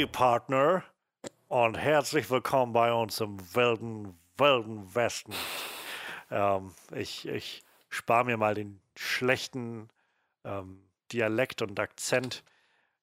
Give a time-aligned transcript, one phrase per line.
[0.00, 0.82] Howdy, Partner,
[1.48, 5.34] und herzlich willkommen bei uns im wilden, wilden Westen.
[6.30, 9.90] Ähm, ich ich spare mir mal den schlechten
[10.42, 12.44] ähm, Dialekt und Akzent.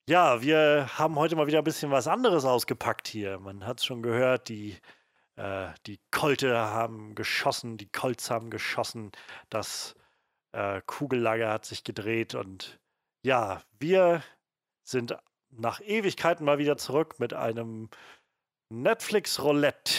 [0.09, 3.37] Ja, wir haben heute mal wieder ein bisschen was anderes ausgepackt hier.
[3.37, 4.75] Man hat es schon gehört, die,
[5.35, 9.11] äh, die Kolte haben geschossen, die Colts haben geschossen,
[9.51, 9.93] das
[10.51, 12.79] äh, Kugellager hat sich gedreht und
[13.21, 14.23] ja, wir
[14.81, 15.15] sind
[15.49, 17.89] nach Ewigkeiten mal wieder zurück mit einem
[18.69, 19.93] Netflix Roulette.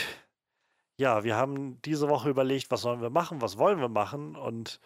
[1.01, 4.80] Ja, wir haben diese Woche überlegt, was sollen wir machen, was wollen wir machen und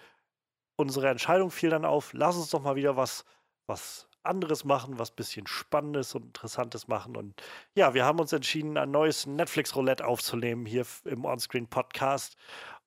[0.76, 3.24] unsere Entscheidung fiel dann auf, lass uns doch mal wieder was,
[3.66, 7.16] was anderes machen, was bisschen Spannendes und Interessantes machen.
[7.16, 7.42] Und
[7.74, 12.36] ja, wir haben uns entschieden, ein neues Netflix-Roulette aufzunehmen hier im Onscreen Podcast.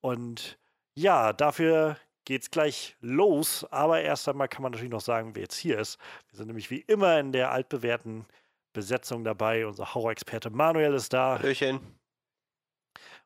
[0.02, 0.58] Und
[0.96, 3.66] ja, dafür geht's gleich los.
[3.72, 6.00] Aber erst einmal kann man natürlich noch sagen, wer jetzt hier ist.
[6.30, 8.26] Wir sind nämlich wie immer in der altbewährten
[8.74, 9.66] Besetzung dabei.
[9.66, 11.40] Unser Horror-Experte Manuel ist da.
[11.40, 11.80] Hallöchen.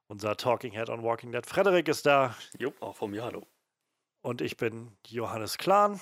[0.07, 2.35] Unser Talking Head on Walking Dead Frederik ist da.
[2.57, 3.45] Jo, auch vom mir, hallo.
[4.21, 5.99] Und ich bin Johannes Klahn.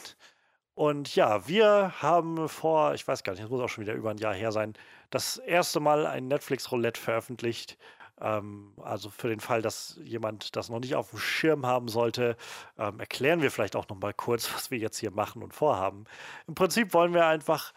[0.73, 4.11] Und ja, wir haben vor, ich weiß gar nicht, es muss auch schon wieder über
[4.11, 4.73] ein Jahr her sein,
[5.09, 7.77] das erste Mal ein Netflix-Roulette veröffentlicht.
[8.19, 12.35] Ähm, also für den Fall, dass jemand das noch nicht auf dem Schirm haben sollte,
[12.77, 16.05] ähm, erklären wir vielleicht auch noch mal kurz, was wir jetzt hier machen und vorhaben.
[16.47, 17.73] Im Prinzip wollen wir einfach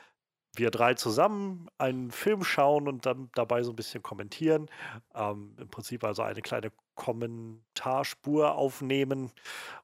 [0.57, 4.69] wir drei zusammen einen Film schauen und dann dabei so ein bisschen kommentieren.
[5.15, 9.31] Ähm, Im Prinzip also eine kleine Kommentarspur aufnehmen.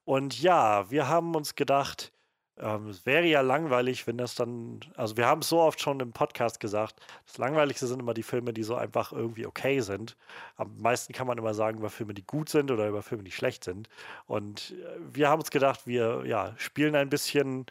[0.05, 2.13] Und ja, wir haben uns gedacht,
[2.59, 6.01] ähm, es wäre ja langweilig, wenn das dann, also wir haben es so oft schon
[6.01, 10.17] im Podcast gesagt, das Langweiligste sind immer die Filme, die so einfach irgendwie okay sind.
[10.57, 13.33] Am meisten kann man immer sagen über Filme, die gut sind oder über Filme, die
[13.33, 13.89] schlecht sind.
[14.27, 17.67] Und äh, wir haben uns gedacht, wir ja, spielen ein bisschen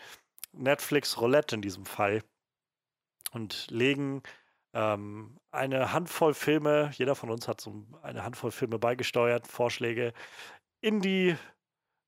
[0.53, 2.21] Netflix Roulette in diesem Fall
[3.31, 4.21] und legen
[4.73, 10.13] ähm, eine Handvoll Filme, jeder von uns hat so eine Handvoll Filme beigesteuert, Vorschläge,
[10.81, 11.35] in die,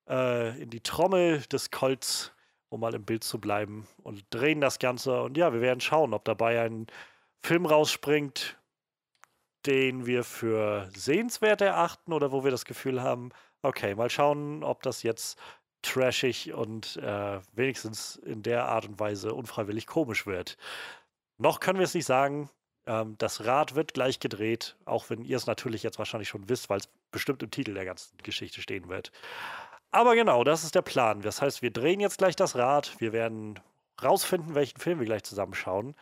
[0.08, 2.32] äh, in die Trommel des Colts,
[2.68, 5.22] um mal im Bild zu bleiben, und drehen das Ganze.
[5.22, 6.86] Und ja, wir werden schauen, ob dabei ein
[7.42, 8.58] Film rausspringt,
[9.66, 13.30] den wir für sehenswert erachten oder wo wir das Gefühl haben,
[13.62, 15.38] okay, mal schauen, ob das jetzt
[15.82, 20.56] trashig und äh, wenigstens in der Art und Weise unfreiwillig komisch wird.
[21.38, 22.50] Noch können wir es nicht sagen.
[22.86, 26.68] Ähm, das Rad wird gleich gedreht, auch wenn ihr es natürlich jetzt wahrscheinlich schon wisst,
[26.68, 29.12] weil es bestimmt im Titel der ganzen Geschichte stehen wird.
[29.90, 31.22] Aber genau, das ist der Plan.
[31.22, 32.94] Das heißt, wir drehen jetzt gleich das Rad.
[33.00, 33.58] Wir werden
[34.02, 35.94] rausfinden, welchen Film wir gleich zusammenschauen.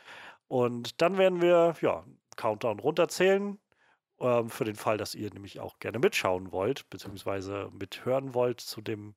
[0.49, 2.05] Und dann werden wir, ja,
[2.37, 3.59] Countdown runterzählen.
[4.21, 8.81] Ähm, für den Fall, dass ihr nämlich auch gerne mitschauen wollt, beziehungsweise mithören wollt zu
[8.81, 9.15] dem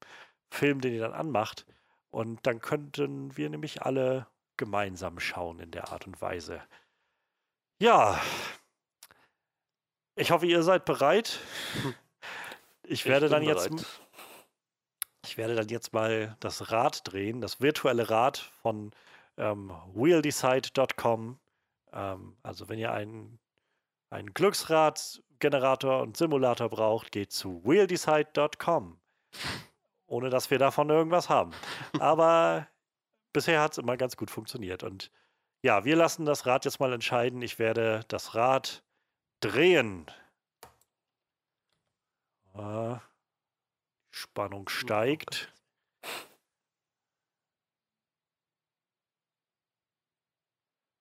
[0.51, 1.65] Film, den ihr dann anmacht.
[2.11, 4.27] Und dann könnten wir nämlich alle
[4.57, 6.61] gemeinsam schauen in der Art und Weise.
[7.79, 8.19] Ja,
[10.15, 11.39] ich hoffe, ihr seid bereit.
[12.91, 13.69] Ich werde ich dann jetzt.
[15.25, 18.91] Ich werde dann jetzt mal das Rad drehen, das virtuelle Rad von
[19.37, 21.39] ähm, wheeldecide.com.
[21.93, 23.39] Ähm, also wenn ihr einen,
[24.09, 28.99] einen Glücksradgenerator und Simulator braucht, geht zu wheeldecide.com.
[30.07, 31.51] Ohne dass wir davon irgendwas haben.
[31.99, 32.67] Aber
[33.33, 34.83] bisher hat es immer ganz gut funktioniert.
[34.83, 35.11] Und
[35.61, 37.41] ja, wir lassen das Rad jetzt mal entscheiden.
[37.41, 38.83] Ich werde das Rad
[39.41, 40.05] drehen.
[42.55, 42.95] Äh,
[44.19, 45.53] Spannung steigt.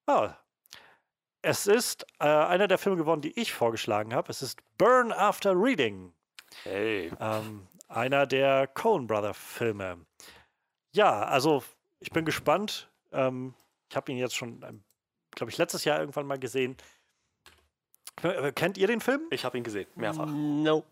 [0.07, 0.37] Ah,
[1.43, 4.31] es ist äh, einer der Filme geworden, die ich vorgeschlagen habe.
[4.31, 6.15] Es ist Burn After Reading.
[6.63, 7.13] Hey.
[7.19, 10.07] Ähm, einer der Coen Brother Filme.
[10.93, 11.65] Ja, also
[11.99, 12.89] ich bin gespannt.
[13.11, 13.55] Ähm,
[13.91, 14.85] ich habe ihn jetzt schon, ähm,
[15.33, 16.77] glaube ich, letztes Jahr irgendwann mal gesehen.
[18.23, 19.23] Äh, kennt ihr den Film?
[19.31, 20.27] Ich habe ihn gesehen, mehrfach.
[20.27, 20.85] No,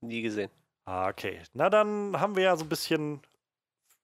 [0.00, 0.50] nie gesehen.
[0.92, 1.40] Ah, okay.
[1.54, 3.22] Na, dann haben wir ja so ein bisschen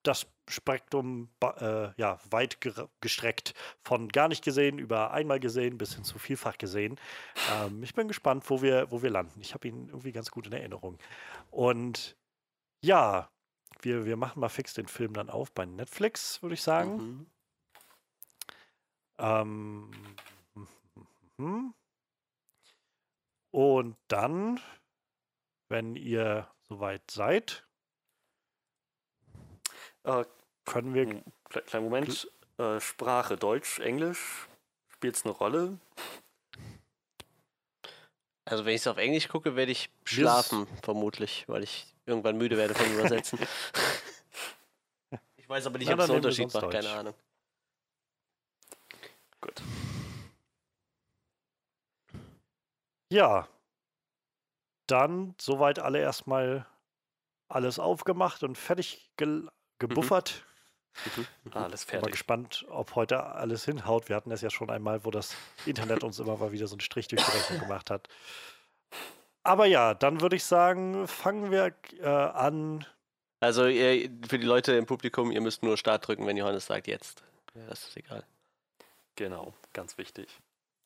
[0.05, 2.61] das Spektrum äh, ja, weit
[3.02, 3.52] gestreckt.
[3.82, 6.99] Von gar nicht gesehen über einmal gesehen bis hin zu vielfach gesehen.
[7.52, 9.38] Ähm, ich bin gespannt, wo wir, wo wir landen.
[9.43, 10.99] Ich habe ihn irgendwie ganz gut in Erinnerung.
[11.50, 12.17] Und
[12.81, 13.29] ja,
[13.82, 17.26] wir, wir machen mal fix den Film dann auf bei Netflix, würde ich sagen.
[19.19, 19.90] Mhm.
[21.37, 21.75] Ähm,
[23.50, 24.58] und dann,
[25.69, 27.64] wenn ihr soweit seid,
[30.04, 30.24] äh,
[30.64, 31.22] können wir.
[31.48, 32.30] Kleinen Moment.
[32.58, 34.48] Äh, Sprache Deutsch, Englisch.
[34.88, 35.78] Spielt es eine Rolle?
[38.44, 42.56] Also, wenn ich es auf Englisch gucke, werde ich schlafen, vermutlich, weil ich irgendwann müde
[42.56, 43.38] werde von Übersetzen.
[45.36, 47.14] ich weiß aber nicht, ob es einen Unterschied macht, keine Ahnung.
[49.40, 49.62] Gut.
[53.10, 53.48] Ja.
[54.88, 56.67] Dann soweit alle erstmal
[57.49, 59.44] alles aufgemacht und fertig ge
[59.79, 60.44] gebuffert.
[61.17, 61.52] Mhm.
[61.52, 62.12] Alles Bin mal fertig.
[62.12, 64.08] gespannt, ob heute alles hinhaut.
[64.08, 65.37] Wir hatten es ja schon einmal, wo das
[65.67, 68.08] Internet uns immer mal wieder so einen Strich durch die Rechnung gemacht hat.
[69.44, 72.85] Aber ja, dann würde ich sagen, fangen wir äh, an.
[73.40, 76.88] Also ihr, für die Leute im Publikum, ihr müsst nur Start drücken, wenn Johannes sagt
[76.88, 77.23] jetzt.
[77.55, 78.25] Ja, das ist egal.
[79.14, 80.29] Genau, ganz wichtig.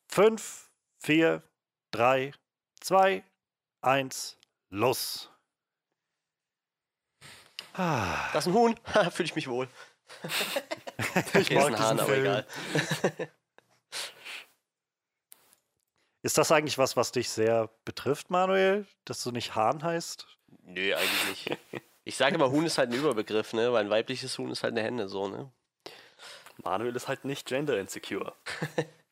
[0.07, 0.69] Fünf,
[0.99, 1.43] vier,
[1.91, 2.31] drei,
[2.79, 3.23] zwei,
[3.83, 4.37] eins,
[4.69, 5.29] los.
[7.73, 8.79] Ah, Das ist ein Huhn.
[9.11, 9.67] Fühle ich mich wohl.
[11.33, 12.47] ich Okay, ist mag ein Hahn, aber egal.
[16.21, 20.25] Ist das eigentlich was, was dich sehr betrifft, Manuel, dass du nicht Hahn heißt?
[20.61, 21.57] Nö, eigentlich nicht.
[22.05, 23.73] Ich sage immer, Huhn ist halt ein Überbegriff, ne?
[23.73, 25.51] Weil ein weibliches Huhn ist halt eine Henne, so, ne?
[26.63, 28.33] Manuel ist halt nicht gender insecure.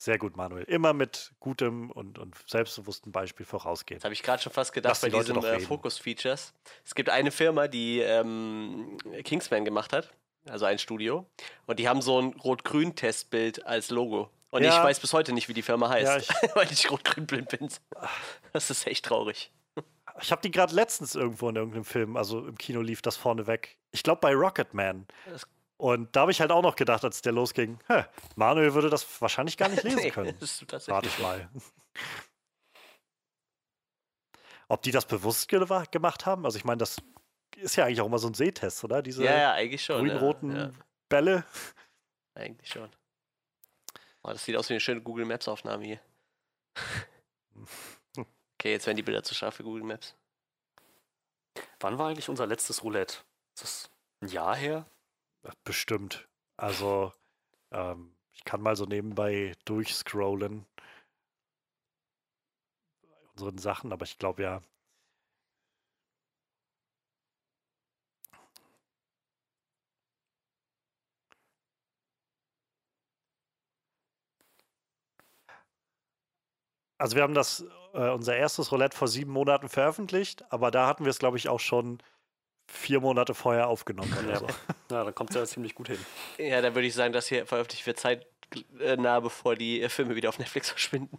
[0.00, 0.62] Sehr gut, Manuel.
[0.64, 3.98] Immer mit gutem und, und selbstbewusstem Beispiel vorausgehen.
[3.98, 5.58] Das habe ich gerade schon fast gedacht Lass bei die diesen äh.
[5.58, 6.54] Focus-Features.
[6.84, 10.12] Es gibt eine Firma, die ähm, Kingsman gemacht hat,
[10.48, 11.26] also ein Studio,
[11.66, 14.30] und die haben so ein Rot-Grün-Testbild als Logo.
[14.50, 14.78] Und Ja.
[14.78, 17.48] ich weiß bis heute nicht, wie die Firma heißt, Ja, ich- weil ich rot-grün blind
[17.58, 17.68] bin.
[18.52, 19.50] Das ist echt traurig.
[20.22, 23.76] Ich habe die gerade letztens irgendwo in irgendeinem Film, also im Kino lief das vorneweg.
[23.90, 25.06] Ich glaube bei Rocketman.
[25.28, 25.46] Das-
[25.78, 28.04] Und da habe ich halt auch noch gedacht, als der losging, hä,
[28.34, 30.36] Manuel würde das wahrscheinlich gar nicht lesen Nee, können.
[30.40, 31.48] das ist Rate tatsächlich ich mal.
[34.68, 36.44] Ob die das bewusst ge gemacht haben?
[36.44, 36.96] Also ich meine, das
[37.56, 39.02] ist ja eigentlich auch immer so ein Sehtest, oder?
[39.02, 40.00] Diese Ja, ja, eigentlich schon.
[40.06, 40.70] grün-roten Ja,
[41.08, 41.44] Bälle.
[42.36, 42.90] ja, eigentlich schon.
[44.22, 46.00] Oh, das sieht aus wie eine schöne Google Maps-Aufnahme hier.
[48.60, 50.16] Okay, jetzt werden die Bilder zu scharf für Google Maps.
[51.78, 53.18] Wann war eigentlich unser letztes Roulette?
[53.54, 53.90] Ist das
[54.20, 54.84] ein Jahr her?
[55.64, 56.28] Bestimmt.
[56.56, 57.12] Also,
[57.72, 60.66] ähm, ich kann mal so nebenbei durchscrollen.
[63.02, 64.60] Bei unseren Sachen, aber ich glaube ja.
[76.98, 77.64] Also wir haben das,
[77.94, 81.48] äh, unser erstes Roulette vor sieben Monaten veröffentlicht, aber da hatten wir es, glaube ich,
[81.48, 81.98] auch schon
[82.70, 84.38] vier Monate vorher aufgenommen oder Ja.
[84.38, 84.46] so.
[84.90, 85.98] Ja, dann kommt es ja ziemlich gut hin.
[86.38, 90.30] Ja, dann würde ich sagen, das hier veröffentlicht wird zeitnah, bevor die äh, Filme wieder
[90.30, 91.18] auf Netflix verschwinden.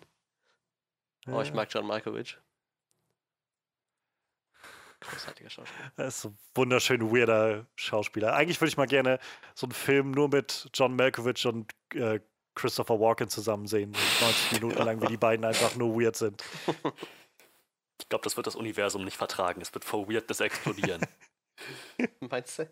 [1.27, 1.53] Oh, ich Ja.
[1.55, 2.37] mag John Malkovich.
[5.01, 5.91] Großartiger Schauspieler.
[5.97, 8.33] Er ist so ein wunderschön weirder Schauspieler.
[8.33, 9.19] Eigentlich würde ich mal gerne
[9.53, 12.19] so einen Film nur mit John Malkovich und äh,
[12.55, 13.93] Christopher Walken zusammen sehen.
[13.93, 16.43] So 90 Minuten lang, wie die beiden einfach nur weird sind.
[18.01, 19.61] Ich glaube, das wird das Universum nicht vertragen.
[19.61, 21.05] Es wird vor Weirdness explodieren.
[22.19, 22.69] Meinst du?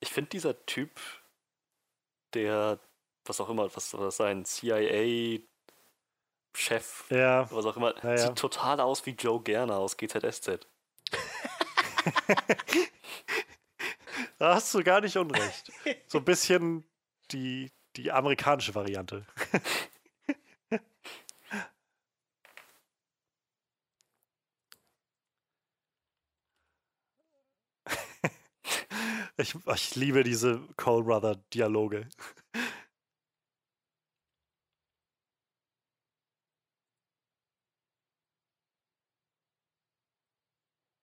[0.00, 1.00] Ich finde dieser Typ,
[2.34, 2.78] der,
[3.24, 5.50] was auch immer, was soll das sein, CIA-Chef,
[7.10, 8.16] Ja, was auch immer, Ja, ja.
[8.28, 10.66] sieht total aus wie Joe Gerner aus GZSZ.
[14.38, 15.72] da hast du gar nicht unrecht.
[16.06, 16.84] So ein bisschen
[17.32, 19.26] die, die amerikanische Variante.
[29.40, 32.08] Ich, ich liebe diese Cole Brother Dialoge.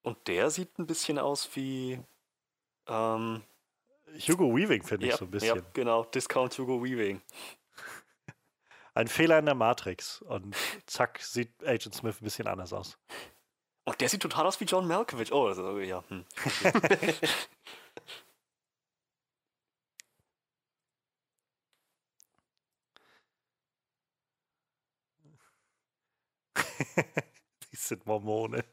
[0.03, 1.99] Und der sieht ein bisschen aus wie,
[2.87, 3.43] ähm,
[4.19, 5.57] Hugo Weaving finde ich ja, so ein bisschen.
[5.57, 7.21] ja, genau, Discount Hugo Weaving.
[8.93, 10.21] Ein Fehler in der Matrix.
[10.21, 10.55] Und
[10.85, 12.97] zack, sieht Agent Smith ein bisschen anders aus.
[13.83, 15.31] Und der sieht total aus wie John Malkovich.
[15.31, 16.03] Oh, das ist, ja.
[16.07, 16.25] Hm.
[27.71, 28.63] Die sind Mormone.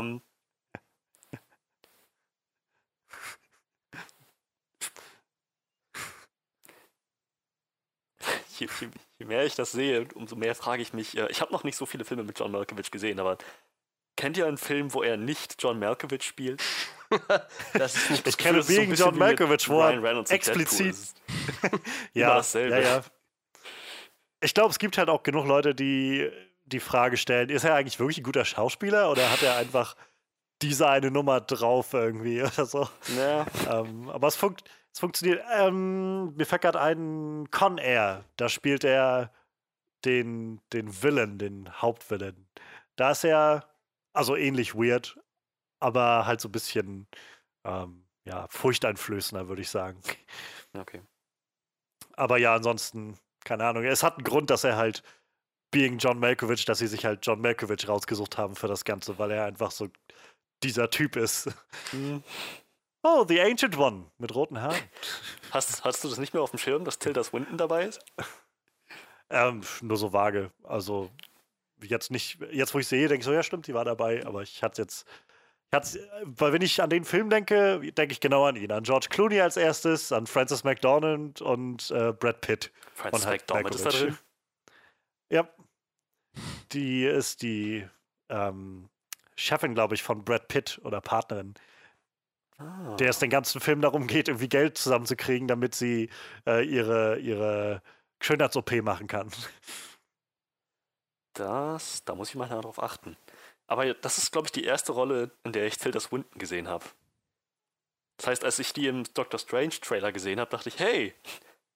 [0.00, 0.22] Ähm,
[8.58, 8.88] je, je,
[9.18, 11.76] je mehr ich das sehe, umso mehr frage ich mich, äh, ich habe noch nicht
[11.76, 13.38] so viele Filme mit John Malkovich gesehen, aber
[14.16, 16.62] kennt ihr einen Film, wo er nicht John Malkovich spielt?
[17.72, 20.94] Das ist nicht Ich kenne ist so John Malkovich, wo er explizit.
[22.14, 23.04] Ja, ja, ja.
[24.40, 26.30] Ich glaube, es gibt halt auch genug Leute, die
[26.72, 29.96] die Frage stellen: Ist er eigentlich wirklich ein guter Schauspieler oder hat er einfach
[30.62, 32.88] diese eine Nummer drauf irgendwie oder so?
[33.16, 35.42] Ja, ähm, aber es, funkt, es funktioniert.
[35.54, 38.24] Ähm, mir fällt gerade ein Con Air.
[38.36, 39.32] Da spielt er
[40.04, 42.46] den, den Villain, den Hauptvillain.
[42.96, 43.68] Da ist er
[44.12, 45.18] also ähnlich weird,
[45.78, 47.06] aber halt so ein bisschen
[47.64, 50.00] ähm, ja, furchteinflößender, würde ich sagen.
[50.76, 51.02] Okay.
[52.16, 53.84] Aber ja, ansonsten, keine Ahnung.
[53.84, 55.02] Es hat einen Grund, dass er halt
[55.70, 59.30] being John Malkovich, dass sie sich halt John Malkovich rausgesucht haben für das Ganze, weil
[59.30, 59.88] er einfach so
[60.62, 61.48] dieser Typ ist.
[61.92, 62.22] Mhm.
[63.02, 64.82] Oh, The Ancient One mit roten Haaren.
[65.52, 68.04] Hast, hast du das nicht mehr auf dem Schirm, dass Tilda Swinton dabei ist?
[69.30, 70.50] Ähm, nur so vage.
[70.64, 71.10] Also
[71.82, 74.42] jetzt nicht, jetzt wo ich sehe, denke ich so, ja stimmt, die war dabei, aber
[74.42, 75.06] ich hatte jetzt,
[75.70, 78.82] ich hatte, weil wenn ich an den Film denke, denke ich genau an ihn, an
[78.82, 82.70] George Clooney als erstes, an Francis McDormand und äh, Brad Pitt.
[82.92, 84.14] Francis Und halt McDormand ist da Malkovich.
[84.14, 84.18] drin.
[85.30, 85.48] Ja.
[86.72, 87.86] Die ist die
[88.28, 88.88] ähm,
[89.36, 91.54] Chefin, glaube ich, von Brad Pitt oder Partnerin,
[92.58, 92.94] Ah.
[92.96, 96.10] der es den ganzen Film darum geht, irgendwie Geld zusammenzukriegen, damit sie
[96.46, 97.80] äh, ihre, ihre
[98.20, 99.30] Schönheits-OP machen kann.
[101.32, 103.16] Das, da muss ich mal darauf achten.
[103.66, 106.84] Aber das ist, glaube ich, die erste Rolle, in der ich Tilda Swinton gesehen habe.
[108.18, 111.14] Das heißt, als ich die im Doctor Strange Trailer gesehen habe, dachte ich, hey,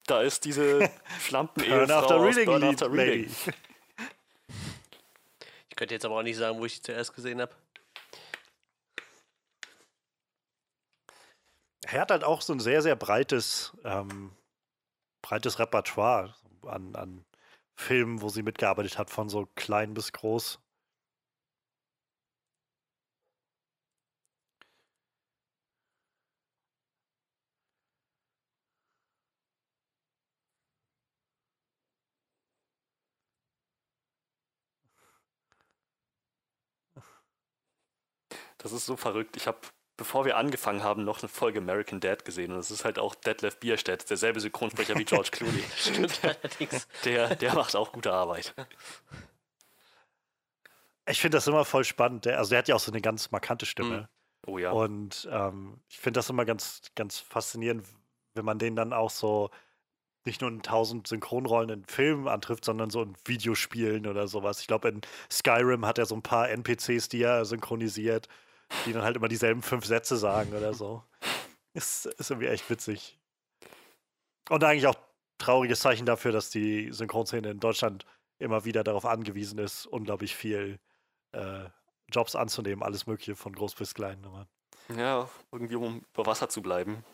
[0.06, 3.34] da ist diese Schlampen-Ehefrau aus Burn After Reading.
[5.74, 7.52] Ich könnte jetzt aber auch nicht sagen, wo ich sie zuerst gesehen habe.
[11.84, 14.30] Er hat halt auch so ein sehr, sehr breites, ähm,
[15.20, 17.24] breites Repertoire an, an
[17.74, 20.60] Filmen, wo sie mitgearbeitet hat, von so klein bis groß.
[38.64, 39.36] Das ist so verrückt.
[39.36, 39.58] Ich habe,
[39.98, 42.50] bevor wir angefangen haben, noch eine Folge American Dad gesehen.
[42.50, 45.62] Und das ist halt auch Detlef Bierstedt, derselbe Synchronsprecher wie George Clooney.
[45.76, 46.88] Stimmt allerdings.
[47.04, 48.54] Der, der macht auch gute Arbeit.
[51.06, 52.24] Ich finde das immer voll spannend.
[52.24, 54.08] Der, also der hat ja auch so eine ganz markante Stimme.
[54.46, 54.70] Oh ja.
[54.70, 57.86] Und ähm, ich finde das immer ganz, ganz faszinierend,
[58.32, 59.50] wenn man den dann auch so
[60.24, 64.60] nicht nur in tausend Synchronrollen in Filmen antrifft, sondern so in Videospielen oder sowas.
[64.60, 68.28] Ich glaube, in Skyrim hat er so ein paar NPCs, die er synchronisiert,
[68.86, 71.02] die dann halt immer dieselben fünf Sätze sagen oder so.
[71.72, 73.18] Ist, ist irgendwie echt witzig.
[74.48, 74.96] Und eigentlich auch
[75.38, 78.06] trauriges Zeichen dafür, dass die Synchronszene in Deutschland
[78.38, 80.78] immer wieder darauf angewiesen ist, unglaublich viel
[81.32, 81.64] äh,
[82.12, 84.24] Jobs anzunehmen, alles Mögliche von groß bis klein.
[84.24, 84.46] Aber,
[84.96, 87.04] Ja, irgendwie um über Wasser zu bleiben.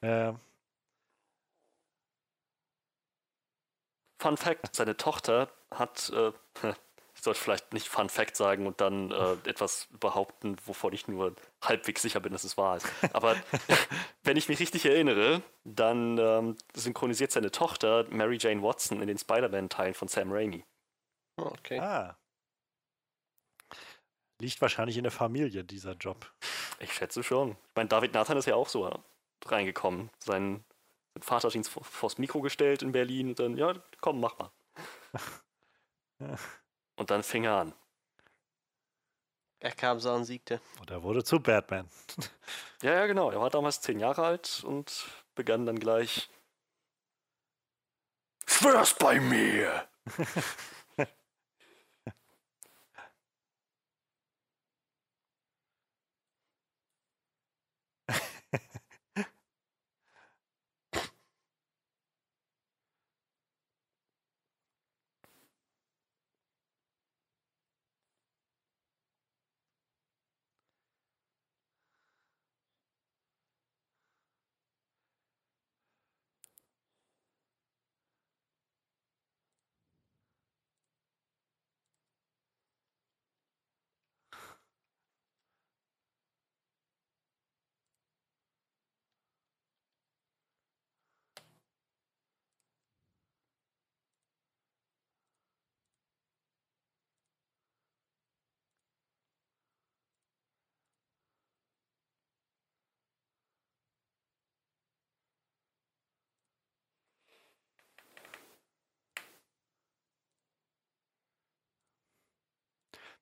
[0.00, 0.32] äh,
[4.18, 6.32] Fun Fact: Seine Tochter hat, äh,
[7.16, 11.34] ich sollte vielleicht nicht Fun Fact sagen und dann äh, etwas behaupten, wovon ich nur
[11.62, 12.86] halbwegs sicher bin, dass es wahr ist.
[13.14, 13.34] Aber
[14.22, 19.16] wenn ich mich richtig erinnere, dann ähm, synchronisiert seine Tochter Mary Jane Watson in den
[19.18, 20.62] Spider-Man-Teilen von Sam Raimi.
[21.38, 21.80] Oh, okay.
[21.80, 22.18] Ah.
[24.38, 26.30] Liegt wahrscheinlich in der Familie, dieser Job.
[26.80, 27.52] Ich schätze schon.
[27.52, 28.90] Ich meine, David Nathan ist ja auch so
[29.46, 30.10] reingekommen.
[30.18, 30.62] Sein,
[31.14, 34.36] sein Vater hat ihn vor- vors Mikro gestellt in Berlin und dann, ja, komm, mach
[34.38, 34.50] mal.
[36.96, 37.74] Und dann fing er an.
[39.60, 40.60] Er kam, sah und siegte.
[40.80, 41.88] Und er wurde zu Batman.
[42.82, 43.30] Ja, ja, genau.
[43.30, 46.28] Er war damals zehn Jahre alt und begann dann gleich.
[48.46, 49.88] Schwör's bei mir!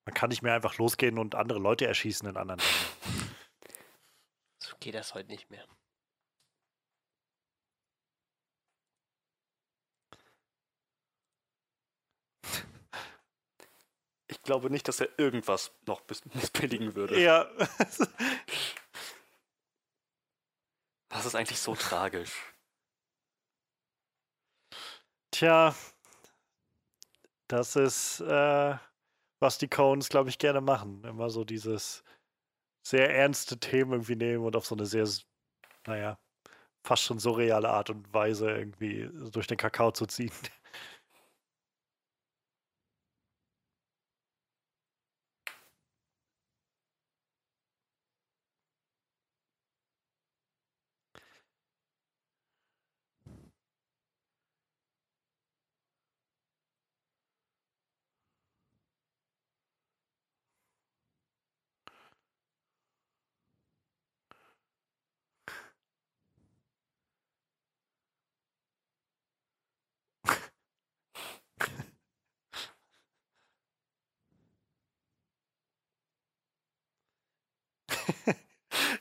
[0.05, 3.35] Man kann nicht mehr einfach losgehen und andere Leute erschießen in anderen Ländern.
[4.59, 5.67] So geht das heute nicht mehr.
[14.27, 17.21] Ich glaube nicht, dass er irgendwas noch missbilligen würde.
[17.21, 17.47] Ja.
[21.11, 22.33] Das ist eigentlich so tragisch.
[25.31, 25.73] Tja.
[27.47, 28.77] Das ist, äh,
[29.45, 31.05] was die Cones, glaube ich, gerne machen.
[31.05, 32.03] Immer so dieses
[32.87, 35.09] sehr ernste Themen irgendwie nehmen und auf so eine sehr,
[35.87, 36.19] naja,
[36.87, 40.33] fast schon surreale Art und Weise irgendwie durch den Kakao zu ziehen.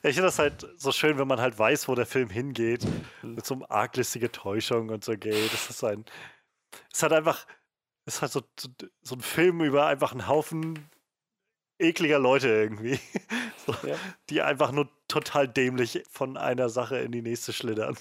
[0.04, 2.86] ich finde das halt so schön, wenn man halt weiß, wo der Film hingeht.
[3.22, 5.54] Mit so einem arglistige Täuschung und so geht.
[5.54, 6.06] Das ist ein.
[6.92, 7.46] Es hat einfach.
[8.06, 8.68] Es hat so, so,
[9.02, 10.90] so ein Film über einfach einen Haufen
[11.80, 13.00] ekliger Leute irgendwie.
[13.66, 13.96] So, ja.
[14.30, 17.98] Die einfach nur total dämlich von einer Sache in die nächste schlittern.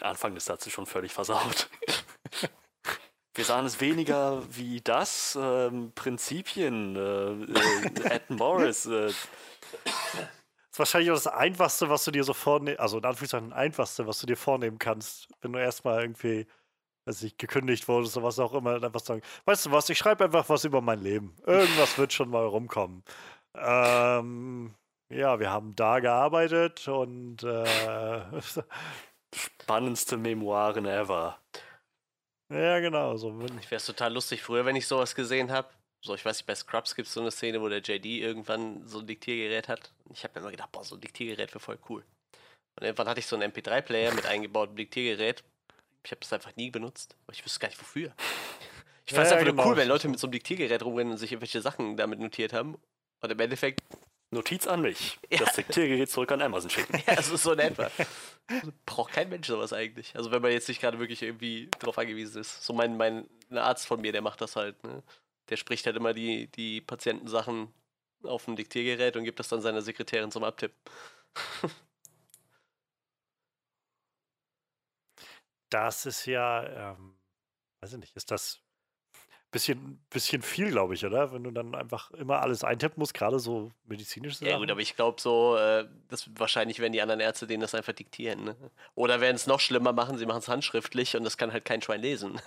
[0.00, 1.68] Den Anfang des Satzes schon völlig versaut.
[3.34, 8.86] Wir sahen es weniger wie das, ähm, Prinzipien, äh, äh, Ed Morris.
[8.86, 9.06] Äh.
[9.06, 9.16] Das
[10.72, 14.20] ist wahrscheinlich auch das Einfachste, was du dir so vornehmen, also in Anführungszeichen Einfachste, was
[14.20, 16.48] du dir vornehmen kannst, wenn du erstmal irgendwie,
[17.04, 19.98] weiß ich, gekündigt wurdest oder was auch immer, dann einfach sagen, weißt du was, ich
[19.98, 21.36] schreibe einfach was über mein Leben.
[21.46, 23.04] Irgendwas wird schon mal rumkommen.
[23.54, 24.74] Ähm,
[25.08, 27.64] ja, wir haben da gearbeitet und äh,
[29.34, 31.38] spannendste Memoiren ever.
[32.52, 33.16] Ja, genau.
[33.16, 33.38] So.
[33.60, 35.68] Ich wäre es total lustig früher, wenn ich sowas gesehen habe.
[36.02, 38.86] So, ich weiß nicht, bei Scrubs gibt es so eine Szene, wo der JD irgendwann
[38.86, 39.92] so ein Diktiergerät hat.
[40.12, 42.04] Ich habe mir immer gedacht, boah, so ein Diktiergerät wäre voll cool.
[42.76, 45.44] Und irgendwann hatte ich so einen MP3-Player mit eingebautem Diktiergerät.
[46.02, 48.14] Ich habe das einfach nie benutzt, aber ich wüsste gar nicht wofür.
[49.04, 49.62] Ich fand es ja, einfach genau.
[49.62, 52.52] nur cool, wenn Leute mit so einem Diktiergerät rumrennen und sich irgendwelche Sachen damit notiert
[52.52, 52.78] haben.
[53.20, 53.82] Und im Endeffekt
[54.30, 55.18] Notiz an mich.
[55.28, 55.38] Ja.
[55.38, 57.02] Das Diktiergerät zurück an Amazon schicken.
[57.06, 57.90] Ja, also so in etwa.
[58.86, 60.14] Braucht kein Mensch sowas eigentlich.
[60.14, 62.64] Also wenn man jetzt nicht gerade wirklich irgendwie drauf angewiesen ist.
[62.64, 64.82] So mein, mein Arzt von mir, der macht das halt.
[64.84, 65.02] Ne?
[65.48, 67.72] Der spricht halt immer die, die Patientensachen
[68.22, 70.78] auf dem Diktiergerät und gibt das dann seiner Sekretärin zum Abtippen.
[75.70, 77.16] Das ist ja, ähm,
[77.80, 78.60] weiß ich nicht, ist das
[79.50, 81.32] bisschen, bisschen viel, glaube ich, oder?
[81.32, 84.48] Wenn du dann einfach immer alles eintippen musst, gerade so medizinische Sachen.
[84.48, 87.74] Ja, gut, aber ich glaube so, äh, das, wahrscheinlich werden die anderen Ärzte denen das
[87.74, 88.44] einfach diktieren.
[88.44, 88.56] Ne?
[88.94, 91.82] Oder werden es noch schlimmer machen, sie machen es handschriftlich und das kann halt kein
[91.82, 92.40] Schwein lesen.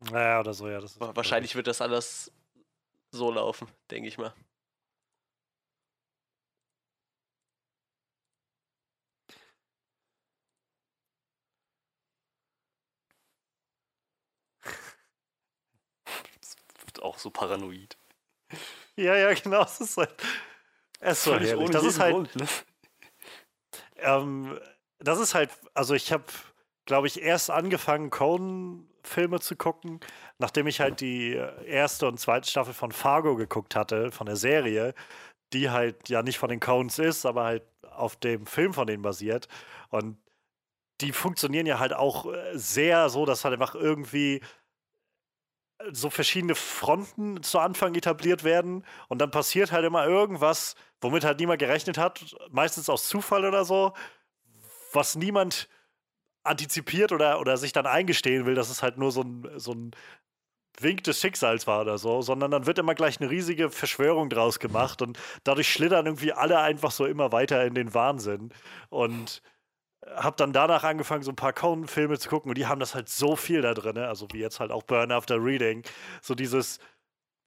[0.10, 0.80] naja, oder so, ja.
[0.98, 2.32] wahrscheinlich wird das alles
[3.10, 4.32] so laufen, denke ich mal.
[17.02, 17.96] Auch so paranoid.
[18.96, 19.62] Ja, ja, genau.
[19.62, 20.14] Es ist halt.
[21.00, 21.70] Es ist herrlich.
[21.70, 22.14] Das ist halt.
[22.14, 22.46] Grund, ne?
[23.98, 24.58] ähm,
[24.98, 25.50] das ist halt.
[25.74, 26.24] Also, ich habe,
[26.86, 30.00] glaube ich, erst angefangen, Conan-Filme zu gucken,
[30.38, 31.34] nachdem ich halt die
[31.66, 34.94] erste und zweite Staffel von Fargo geguckt hatte, von der Serie,
[35.52, 39.02] die halt ja nicht von den Cones ist, aber halt auf dem Film von denen
[39.02, 39.48] basiert.
[39.90, 40.18] Und
[41.00, 44.40] die funktionieren ja halt auch äh, sehr so, dass halt einfach irgendwie
[45.92, 51.38] so verschiedene Fronten zu Anfang etabliert werden und dann passiert halt immer irgendwas, womit halt
[51.38, 53.92] niemand gerechnet hat, meistens aus Zufall oder so,
[54.92, 55.68] was niemand
[56.42, 59.90] antizipiert oder, oder sich dann eingestehen will, dass es halt nur so ein, so ein
[60.80, 64.58] Wink des Schicksals war oder so, sondern dann wird immer gleich eine riesige Verschwörung draus
[64.58, 68.50] gemacht und dadurch schlittern irgendwie alle einfach so immer weiter in den Wahnsinn.
[68.90, 69.42] Und
[70.14, 73.08] habe dann danach angefangen, so ein paar Conan-Filme zu gucken und die haben das halt
[73.08, 74.08] so viel da drin, ne?
[74.08, 75.82] also wie jetzt halt auch Burn After Reading.
[76.22, 76.78] So dieses,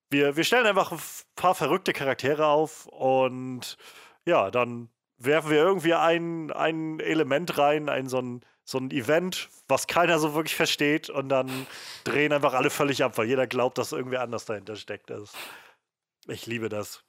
[0.09, 0.99] wir, wir stellen einfach ein
[1.35, 3.77] paar verrückte Charaktere auf und
[4.25, 9.49] ja, dann werfen wir irgendwie ein, ein Element rein, ein so ein, so ein Event,
[9.67, 11.67] was keiner so wirklich versteht und dann
[12.03, 15.09] drehen einfach alle völlig ab, weil jeder glaubt, dass irgendwer anders dahinter steckt.
[15.09, 15.33] Das,
[16.27, 17.03] ich liebe das.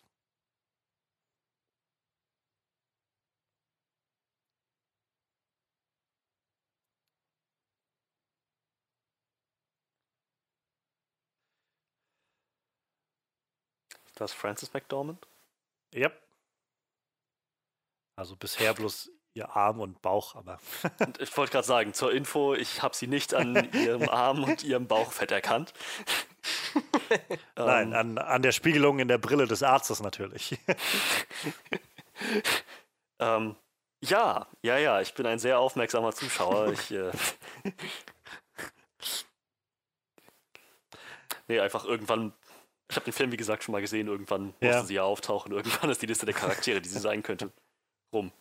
[14.04, 15.26] Ist das Francis McDormand?
[15.94, 16.20] Yep.
[18.16, 20.58] Also bisher bloß ihr Arm und Bauch, aber.
[21.18, 24.86] Ich wollte gerade sagen, zur Info, ich habe sie nicht an ihrem Arm und ihrem
[24.86, 25.72] Bauchfett erkannt.
[27.56, 30.58] Nein, Ähm, an, an der Spiegelung in der Brille des Arztes natürlich.
[33.18, 33.56] ähm,
[34.02, 36.72] ja, ja, ja, ich bin ein sehr aufmerksamer Zuschauer.
[36.72, 37.10] Ich, äh,
[41.48, 42.32] nee, einfach irgendwann.
[42.90, 44.08] Ich habe den Film, wie gesagt, schon mal gesehen.
[44.08, 44.72] Irgendwann Ja.
[44.72, 45.52] musste sie ja auftauchen.
[45.52, 47.52] Irgendwann ist die Liste der Charaktere, die sie sein könnte,
[48.12, 48.32] rum.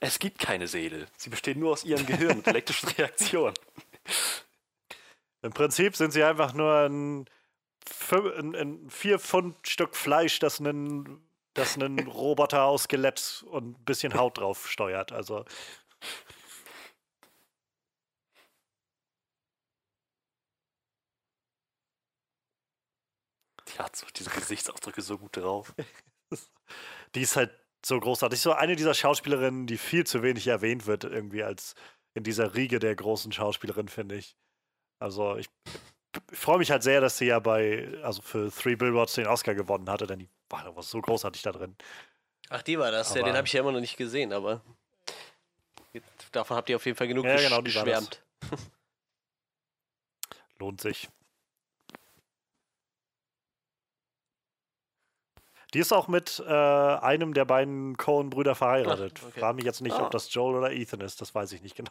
[0.00, 1.06] Es gibt keine Seele.
[1.16, 3.54] Sie besteht nur aus ihrem Gehirn und elektrischen Reaktionen.
[5.42, 7.24] Im Prinzip sind sie einfach nur ein,
[8.10, 11.27] ein, ein vier Pfund Stück Fleisch, das einen,
[11.58, 15.12] das einen Roboter aus Skelett und ein bisschen Haut drauf steuert.
[15.12, 15.44] Also
[23.68, 25.74] Die hat so diese Gesichtsausdrücke so gut drauf.
[27.14, 27.50] die ist halt
[27.84, 28.40] so großartig.
[28.40, 31.74] So eine dieser Schauspielerinnen, die viel zu wenig erwähnt wird, irgendwie als
[32.14, 34.36] in dieser Riege der großen Schauspielerinnen, finde ich.
[35.00, 35.48] Also ich,
[36.32, 39.54] ich freue mich halt sehr, dass sie ja bei, also für Three Billboards den Oscar
[39.54, 41.76] gewonnen hatte, denn die war was so großartig da drin.
[42.50, 43.10] Ach, die war das.
[43.10, 44.62] ja, den Aber- habe ich ja immer noch nicht gesehen, aber
[46.32, 48.08] davon habt ihr auf jeden Fall genug Ja, genau, die war das.
[48.10, 48.22] geschwärmt.
[50.58, 51.08] Lohnt sich.
[55.74, 59.20] Die ist auch mit äh, einem der beiden Cohen-Brüder verheiratet.
[59.22, 59.40] Ach, okay.
[59.40, 60.04] Frage mich jetzt nicht, Ah.
[60.06, 61.90] ob das Joel oder Ethan ist, das weiß ich nicht genau.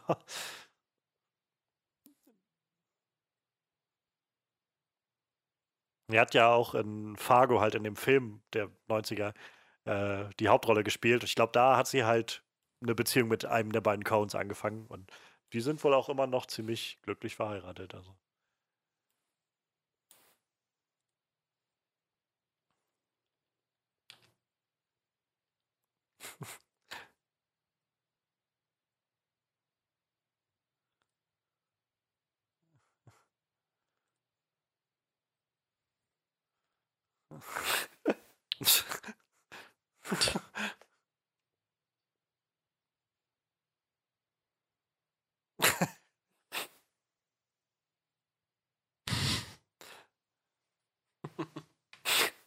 [6.10, 9.34] Er hat ja auch in Fargo halt in dem Film der 90er
[9.84, 11.24] äh, die Hauptrolle gespielt.
[11.24, 12.42] Ich glaube, da hat sie halt
[12.82, 15.10] eine Beziehung mit einem der beiden Coens angefangen und
[15.52, 17.94] die sind wohl auch immer noch ziemlich glücklich verheiratet.
[17.94, 18.14] Also.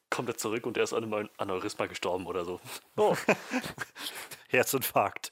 [0.09, 2.59] Kommt er zurück und er ist an einem Aneurysma gestorben oder so.
[2.97, 3.15] Oh.
[4.49, 5.31] Herzinfarkt.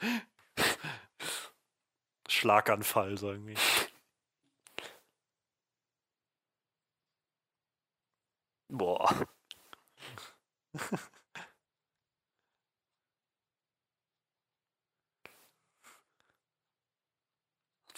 [2.29, 3.55] Schlaganfall, so irgendwie.
[8.69, 9.27] Boah.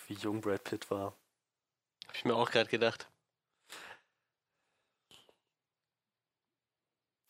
[0.08, 1.18] Wie jung Brad Pitt war.
[2.08, 3.10] Hab ich mir auch gerade gedacht.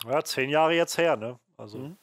[0.03, 1.39] Ja, zehn Jahre jetzt her, ne?
[1.57, 1.77] Also.
[1.77, 1.97] Mhm.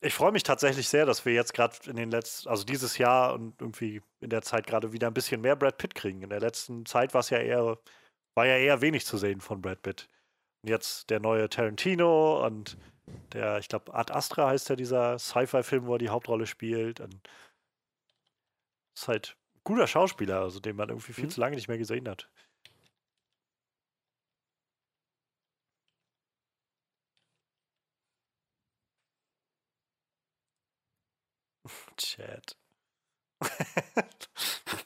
[0.00, 3.34] Ich freue mich tatsächlich sehr, dass wir jetzt gerade in den letzten, also dieses Jahr
[3.34, 6.22] und irgendwie in der Zeit gerade wieder ein bisschen mehr Brad Pitt kriegen.
[6.22, 7.78] In der letzten Zeit war es ja eher,
[8.38, 10.08] war ja eher wenig zu sehen von Brad Pitt.
[10.62, 12.78] Und jetzt der neue Tarantino und
[13.32, 17.00] der, ich glaube, Ad Astra heißt ja dieser Sci-Fi-Film, wo er die Hauptrolle spielt.
[17.00, 17.28] Und
[18.94, 21.30] ist halt ein guter Schauspieler, also den man irgendwie viel Mhm.
[21.30, 22.28] zu lange nicht mehr gesehen hat.
[31.96, 32.56] Chat.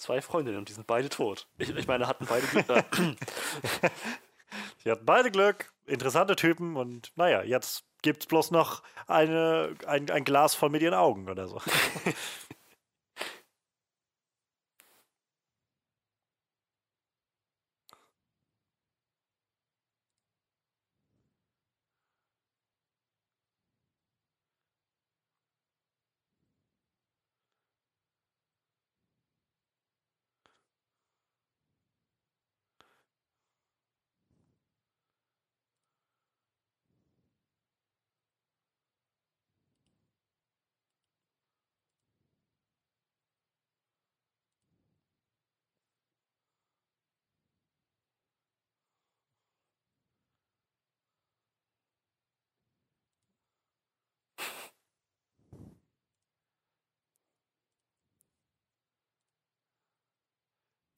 [0.00, 1.46] Zwei Freundinnen und die sind beide tot.
[1.58, 2.68] Ich, ich meine, hatten beide Glück.
[2.70, 2.82] Äh,
[4.82, 10.24] Sie hatten beide Glück, interessante Typen und naja, jetzt gibt's bloß noch eine, ein, ein
[10.24, 11.60] Glas voll mit ihren Augen oder so.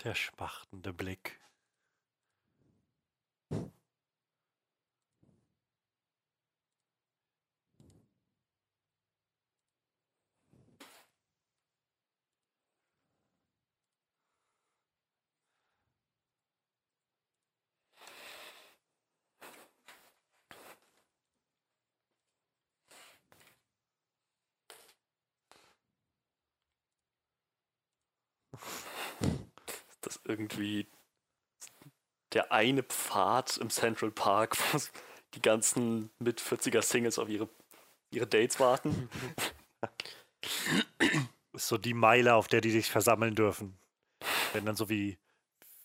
[0.05, 1.39] Der schmachtende Blick.
[30.01, 30.87] Das irgendwie
[32.33, 34.79] der eine Pfad im Central Park, wo
[35.35, 37.49] die ganzen mit 40er Singles auf ihre,
[38.11, 39.09] ihre Dates warten.
[41.53, 43.79] Ist so die Meile, auf der die sich versammeln dürfen.
[44.53, 45.19] Wenn dann so wie,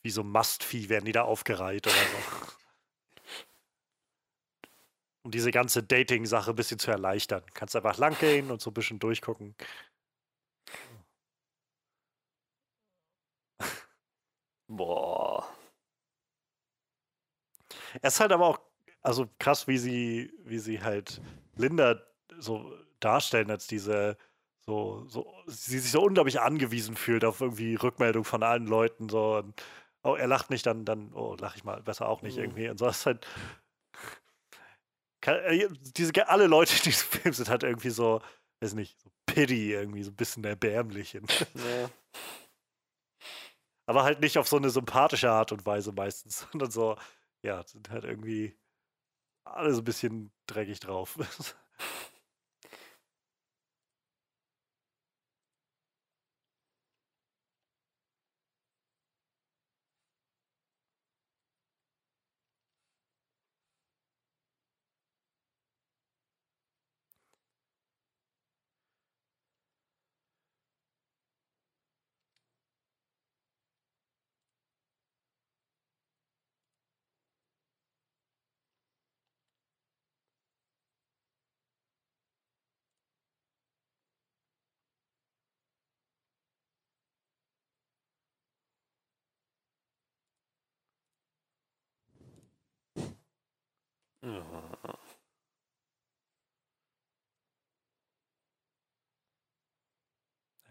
[0.01, 2.53] wie so Mastvieh werden die da aufgereiht oder so.
[5.23, 7.43] Um diese ganze Dating-Sache ein bisschen zu erleichtern.
[7.53, 9.55] Kannst einfach lang gehen und so ein bisschen durchgucken.
[14.67, 15.47] Boah.
[18.01, 18.60] Es ist halt aber auch,
[19.01, 21.21] also krass, wie sie, wie sie halt
[21.56, 22.01] Linda
[22.39, 24.17] so darstellen, als diese,
[24.65, 29.38] so, so, sie sich so unglaublich angewiesen fühlt auf irgendwie Rückmeldung von allen Leuten, so.
[29.38, 29.62] Und,
[30.03, 32.43] oh, er lacht nicht, dann, dann, oh, lach ich mal besser auch nicht Mhm.
[32.43, 32.69] irgendwie.
[32.69, 33.25] Und so ist halt.
[35.21, 38.21] Kann, äh, diese, alle Leute in diesem Film sind halt irgendwie so,
[38.62, 41.13] weiß nicht, so pity, irgendwie so ein bisschen erbärmlich.
[41.13, 41.89] Ja.
[43.88, 46.97] Aber halt nicht auf so eine sympathische Art und Weise meistens, sondern so,
[47.43, 48.56] ja, sind halt irgendwie
[49.45, 51.17] alle so ein bisschen dreckig drauf.
[94.27, 94.97] Ja.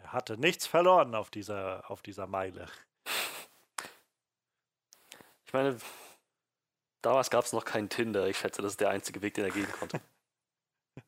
[0.03, 2.69] Er hatte nichts verloren auf dieser, auf dieser Meile.
[5.47, 5.79] Ich meine,
[7.01, 8.27] damals gab es noch keinen Tinder.
[8.29, 10.01] Ich schätze, das ist der einzige Weg, den er gehen konnte.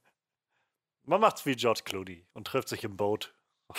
[1.04, 3.34] Man macht's wie George Clooney und trifft sich im Boot.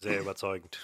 [0.00, 0.78] Sehr überzeugend.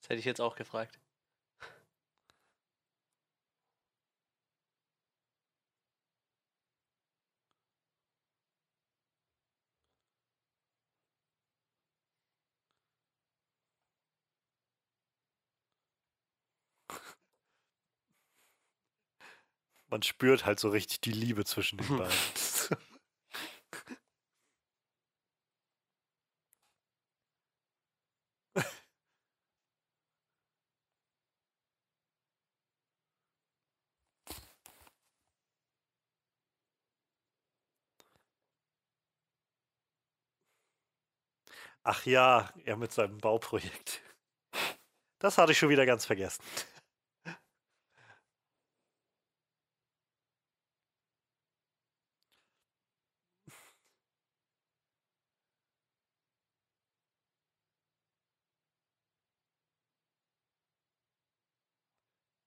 [0.00, 0.98] Das hätte ich jetzt auch gefragt.
[19.88, 22.12] Man spürt halt so richtig die Liebe zwischen den beiden.
[41.84, 44.02] Ach ja, er mit seinem Bauprojekt.
[45.18, 46.42] Das hatte ich schon wieder ganz vergessen.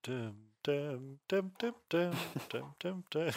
[0.10, 2.13] Dum, dum, dum, dum, dum,
[2.50, 3.32] dum, dum, dum.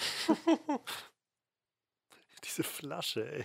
[2.44, 3.44] Diese Flasche, ey.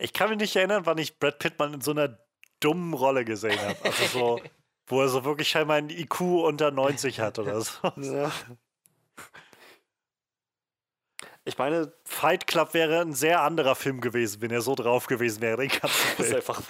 [0.00, 2.18] Ich kann mich nicht erinnern, wann ich Brad Pitt mal in so einer
[2.60, 3.76] dummen Rolle gesehen habe.
[3.84, 4.40] Also so,
[4.86, 7.72] wo er so wirklich scheinbar ein IQ unter 90 hat oder so.
[7.96, 8.30] Ja.
[11.44, 15.40] Ich meine, Fight Club wäre ein sehr anderer Film gewesen, wenn er so drauf gewesen
[15.40, 16.62] wäre, den ganzen das ist einfach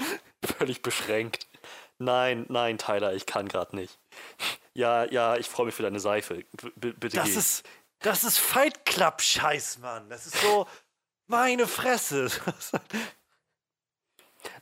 [0.58, 1.48] völlig beschränkt.
[1.98, 3.98] Nein, nein, Tyler, ich kann gerade nicht.
[4.72, 6.44] Ja, ja, ich freue mich für deine Seife.
[6.76, 7.38] B bitte Das geh.
[7.38, 7.64] ist,
[7.98, 10.08] das ist Fight Club Scheiß, Mann.
[10.08, 10.66] Das ist so
[11.26, 12.28] meine Fresse.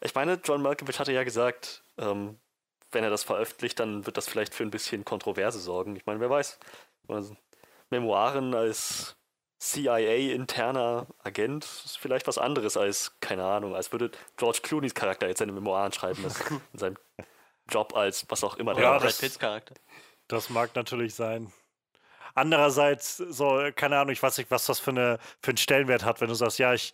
[0.01, 2.39] Ich meine, John Malkovich hatte ja gesagt, ähm,
[2.93, 5.97] wenn er das veröffentlicht, dann wird das vielleicht für ein bisschen Kontroverse sorgen.
[5.97, 6.59] Ich meine, wer weiß.
[7.09, 7.37] Also,
[7.91, 9.17] Memoiren als
[9.61, 15.39] CIA-interner Agent ist vielleicht was anderes als, keine Ahnung, als würde George Clooney's Charakter jetzt
[15.39, 16.61] seine Memoiren schreiben müssen.
[16.73, 16.97] in seinem
[17.69, 18.91] Job als was auch immer der Ja.
[18.99, 19.75] Brad das- Pitts Charakter.
[20.29, 21.53] Das mag natürlich sein.
[22.35, 26.21] Andererseits, so, keine Ahnung, ich weiß nicht, was das für, eine, für einen Stellenwert hat,
[26.21, 26.93] wenn du sagst, ja, ich,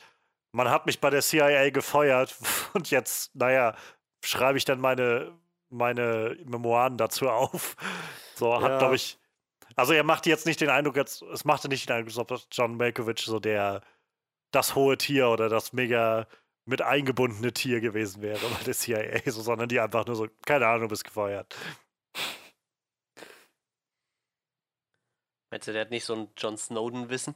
[0.54, 2.36] man hat mich bei der CIA gefeuert
[2.74, 3.76] und jetzt, naja,
[4.24, 5.36] schreibe ich dann meine,
[5.68, 7.76] meine Memoiren dazu auf.
[8.36, 8.78] So hat, Ja.
[8.78, 9.18] glaube ich,
[9.76, 12.76] also er macht jetzt nicht den Eindruck, jetzt, es machte nicht den Eindruck, ob John
[12.76, 13.82] Malkovich so der,
[14.52, 16.26] das hohe Tier oder das mega
[16.66, 20.66] mit eingebundene Tier gewesen wäre bei der CIA, so, sondern die einfach nur so, keine
[20.68, 21.54] Ahnung, du bist gefeuert.
[25.50, 27.34] Meinst du, der hat nicht so ein John Snowden-Wissen?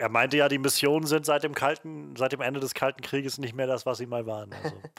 [0.00, 3.36] Er meinte ja, die Missionen sind seit dem Kalten, seit dem Ende des Kalten Krieges
[3.36, 4.50] nicht mehr das, was sie mal waren.
[4.54, 4.80] Also.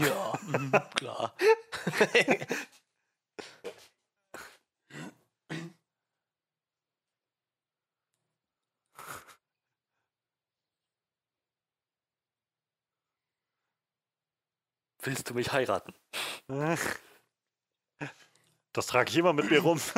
[0.00, 1.34] Ja, mhm, klar.
[15.06, 15.94] Willst du mich heiraten?
[18.72, 19.80] Das trage ich immer mit mir rum.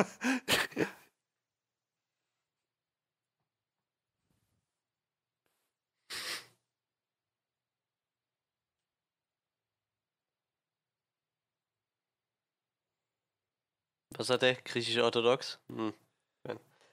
[14.11, 14.55] Was hat der?
[14.55, 15.59] Griechisch-orthodox?
[15.67, 15.93] Hm.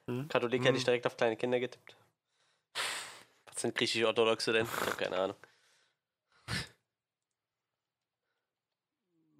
[0.08, 0.28] Hm?
[0.28, 0.86] Katholik hätte ich Hm.
[0.86, 1.96] direkt auf kleine Kinder getippt.
[3.44, 4.66] Was sind griechisch-orthodoxe denn?
[4.66, 5.36] Ich habe keine Ahnung.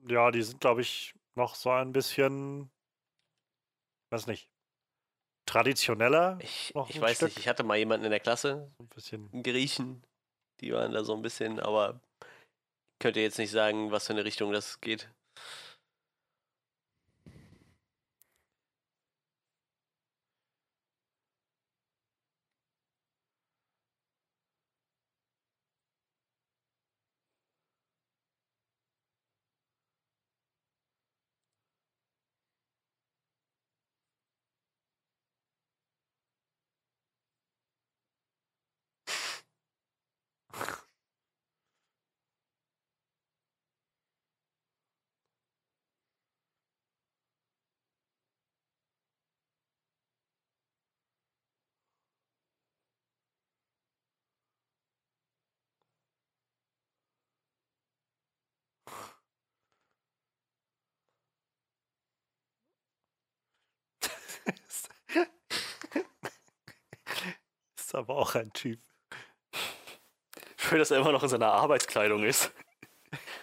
[0.08, 2.70] Ja, die sind, glaube ich, noch so ein bisschen,
[4.10, 4.48] weiß nicht,
[5.46, 6.38] traditioneller.
[6.40, 7.28] Ich, ich weiß Stück?
[7.28, 9.30] nicht, ich hatte mal jemanden in der Klasse, ein bisschen.
[9.42, 10.02] Griechen,
[10.60, 12.00] die waren da so ein bisschen, aber
[13.00, 15.10] könnt ihr jetzt nicht sagen, was für eine Richtung das geht.
[67.76, 68.80] ist aber auch ein Typ.
[70.56, 72.50] Schön, dass er immer noch in seiner Arbeitskleidung ist.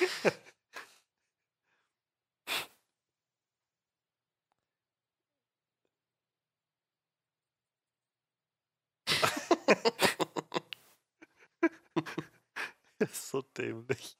[13.00, 14.19] ist so dämlich.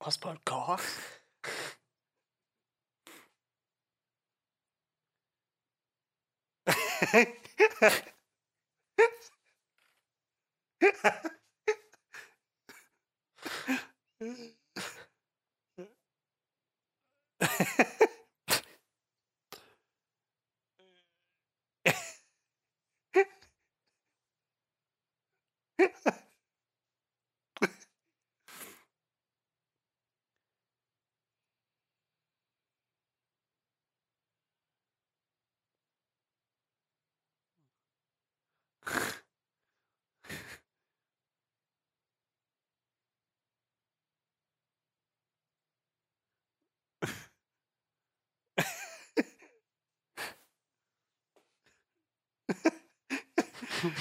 [0.00, 1.20] Last part, cough.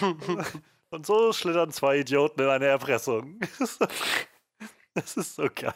[0.89, 3.39] Und so schlittern zwei Idioten in eine Erpressung.
[4.93, 5.75] Das ist so geil.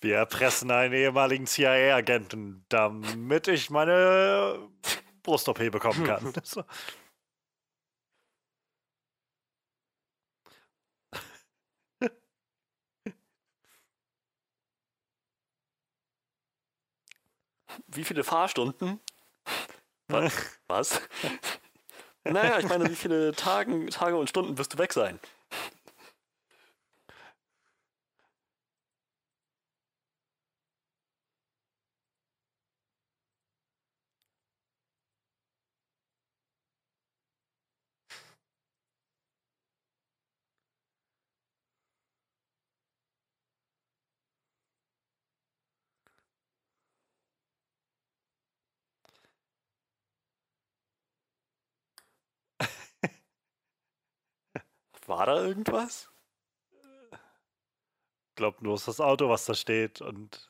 [0.00, 4.68] Wir erpressen einen ehemaligen CIA-Agenten, damit ich meine
[5.22, 6.32] Brust-OP bekommen kann.
[6.44, 6.64] So.
[17.86, 19.00] Wie viele Fahrstunden?
[20.08, 20.60] Was?
[20.68, 21.00] Was?
[22.24, 25.18] naja, ich meine, wie viele Tagen, Tage und Stunden wirst du weg sein?
[55.20, 56.08] War da irgendwas?
[57.10, 60.00] Ich glaube, nur ist das Auto, was da steht.
[60.00, 60.49] Und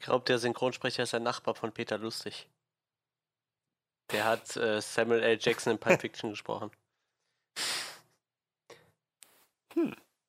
[0.00, 2.48] Ich glaube, der Synchronsprecher ist ein Nachbar von Peter Lustig.
[4.10, 5.38] Der hat äh, Samuel L.
[5.38, 6.70] Jackson in Pulp Fiction gesprochen.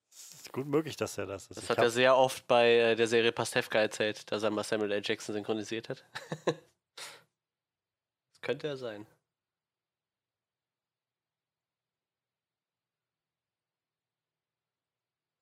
[0.09, 1.55] es ist gut möglich, dass er das ist.
[1.55, 4.65] Das Ich hat er sehr oft bei äh, der Serie Pastewka erzählt, dass er mal
[4.65, 5.01] Samuel L.
[5.05, 6.03] Jackson synchronisiert hat.
[6.45, 9.07] das könnte er sein.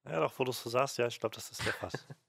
[0.06, 1.94] ja, doch, wo du es so sagst, ja, ich glaube, das ist der Pass.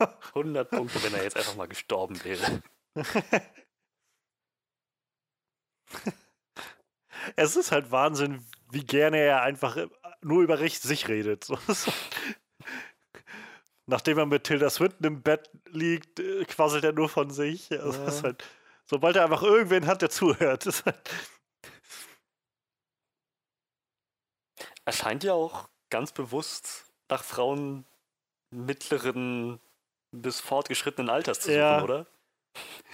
[0.34, 2.62] 100 Punkte, wenn er jetzt einfach mal gestorben wäre.
[7.36, 9.88] es ist halt Wahnsinn, wie gerne er einfach äh,
[10.22, 11.48] nur über Recht sich redet.
[13.86, 17.70] Nachdem er mit Tilda Swinton im Bett liegt, äh, quasselt er nur von sich.
[17.72, 18.22] Also Ja.
[18.22, 18.44] halt,
[18.86, 20.66] sobald er einfach irgendwen hat, der zuhört.
[20.84, 21.10] Halt,
[24.84, 27.84] Er scheint ja auch ganz bewusst nach Frauen
[28.50, 29.60] mittleren
[30.12, 31.82] bis fortgeschrittenen Alters zu suchen, Ja.
[31.82, 32.06] oder?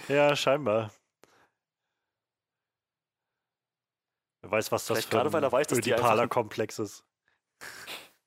[0.07, 0.91] ja, scheinbar.
[4.41, 7.03] Wer weiß, was das Vielleicht für gerade, weil er weiß, dass die einfach- Komplex ist.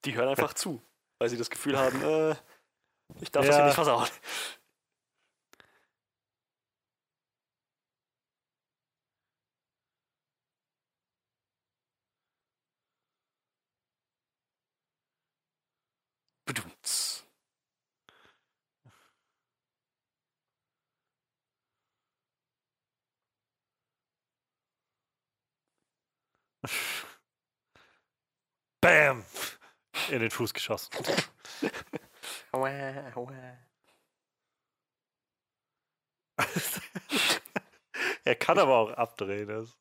[0.05, 0.83] Die hören einfach zu,
[1.19, 2.35] weil sie das Gefühl haben, äh,
[3.21, 3.57] Ich darf das Ja.
[3.63, 4.07] hier nicht versauen.
[28.81, 29.25] Bam!
[30.11, 30.91] In den Fuß geschossen.
[32.53, 33.59] Aua, aua.
[38.25, 39.47] er kann aber auch abdrehen.
[39.49, 39.77] Das,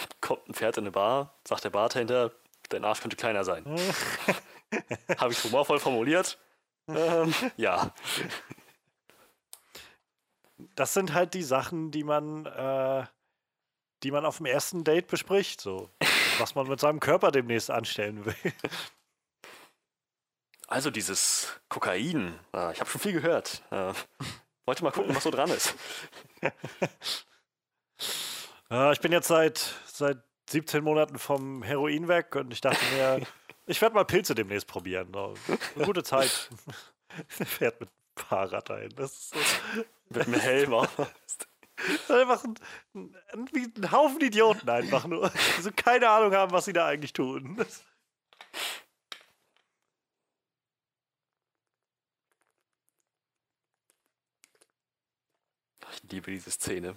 [0.20, 2.32] Kommt ein Pferd in eine Bar, sagt der Bartender,
[2.68, 3.64] dein Arsch könnte kleiner sein.
[5.18, 6.38] Habe ich humorvoll formuliert?
[6.88, 7.92] Ähm, ja.
[10.74, 13.04] das sind halt die Sachen, die man, äh,
[14.02, 15.60] die man auf dem ersten Date bespricht.
[15.60, 15.90] So.
[16.38, 18.34] Was man mit seinem Körper demnächst anstellen will.
[20.68, 23.62] Also dieses Kokain, äh, ich habe schon viel gehört.
[23.70, 23.92] Äh,
[24.64, 25.74] wollte mal gucken, was so dran ist.
[28.70, 33.26] Äh, ich bin jetzt seit, seit 17 Monaten vom Heroin weg und ich dachte mir,
[33.66, 35.14] ich werde mal Pilze demnächst probieren.
[35.14, 36.50] Eine gute Zeit.
[37.28, 38.90] Fährt mit dem Fahrrad dahin.
[38.96, 39.38] Das ist so,
[40.10, 40.88] Mit einem Helm auch.
[42.08, 42.56] einfach ein,
[43.32, 45.30] ein, wie ein Haufen Idioten einfach nur.
[45.58, 47.56] Die so keine Ahnung haben, was sie da eigentlich tun.
[47.56, 47.84] Das,
[55.92, 56.96] Ich liebe diese Szene.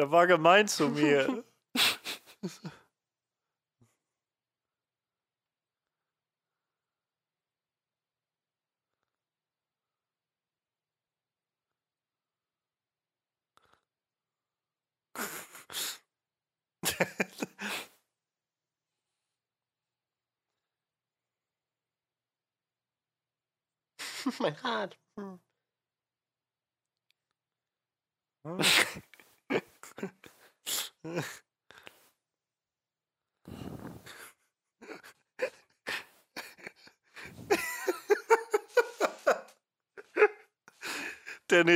[0.00, 1.44] der war gemein zu mir.
[24.38, 24.96] mein Rad.
[25.18, 25.38] Hm.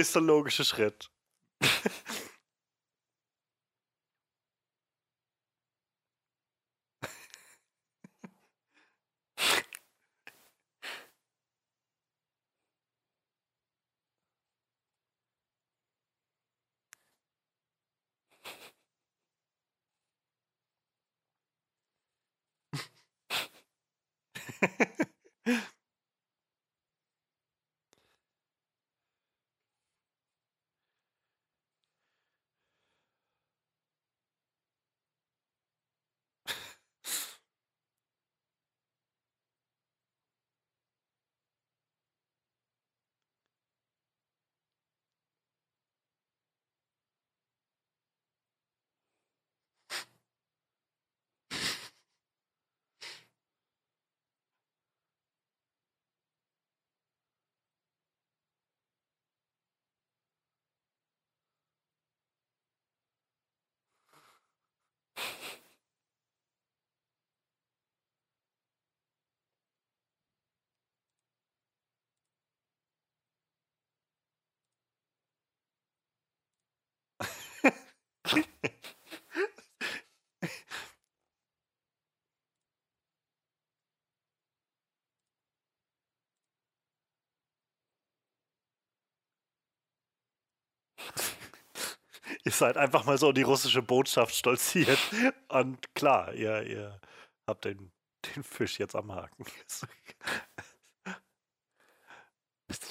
[0.05, 1.09] Der nächste logische Schritt.
[78.27, 78.41] Ha
[92.45, 94.99] ihr seid einfach mal so die russische Botschaft stolziert.
[95.49, 97.01] Und klar, ihr, ihr
[97.47, 97.91] habt den,
[98.35, 99.45] den Fisch jetzt am Haken.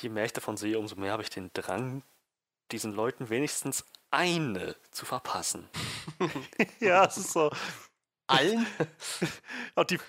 [0.02, 2.04] Je mehr ich davon sehe, umso mehr habe ich den Drang,
[2.72, 5.68] diesen Leuten wenigstens eine zu verpassen.
[6.80, 7.52] ja, es ist so.
[8.28, 8.66] Allen?
[9.76, 10.00] Und die,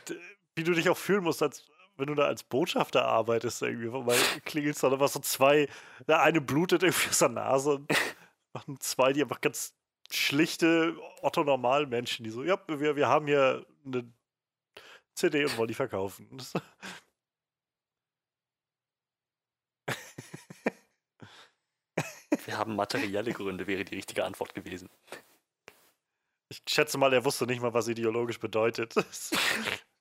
[0.55, 1.67] wie du dich auch fühlen musst, als
[1.97, 5.69] wenn du da als Botschafter arbeitest, irgendwie, weil klingelst dann einfach so zwei,
[6.07, 7.91] der eine blutet irgendwie aus der Nase und
[8.81, 9.75] zwei, die einfach ganz
[10.11, 14.13] schlichte Otto-Normal-Menschen, die so, ja, wir, wir haben hier eine
[15.15, 16.29] CD und wollen die verkaufen.
[22.47, 24.91] Wir haben materielle Gründe, wäre die richtige Antwort gewesen.
[26.49, 28.95] Ich schätze mal, er wusste nicht mal, was ideologisch bedeutet.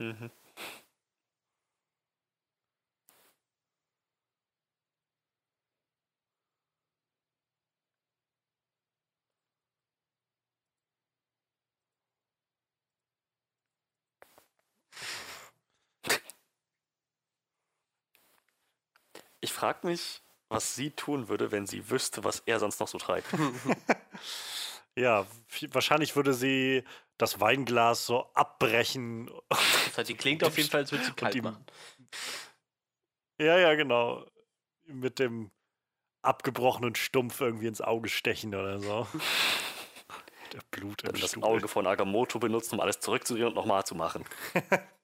[0.00, 0.30] Mhm.
[19.40, 22.98] Ich frage mich, was sie tun würde, wenn sie wüsste, was er sonst noch so
[22.98, 23.28] treibt.
[25.00, 25.26] ja,
[25.70, 26.84] wahrscheinlich würde sie
[27.18, 29.30] das Weinglas so abbrechen.
[29.48, 31.64] Das heißt, die klingt auf jeden Fall, als würde sie kalt die, machen.
[33.40, 34.26] Ja, ja, genau.
[34.86, 35.50] Mit dem
[36.22, 39.06] abgebrochenen Stumpf irgendwie ins Auge stechen oder so.
[40.52, 43.94] Der Blut im Dann das Auge von Agamotto benutzen, um alles zurückzudrehen und nochmal zu
[43.94, 44.24] machen.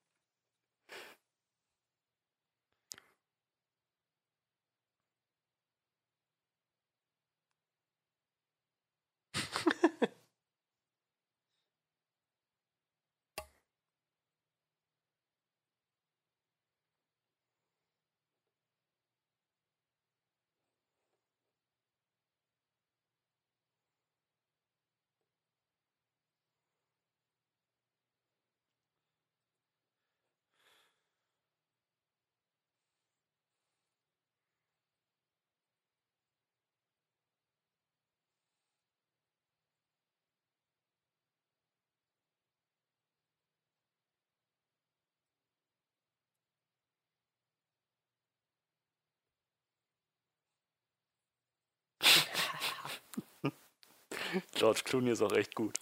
[54.54, 55.78] George Clooney ist auch echt gut.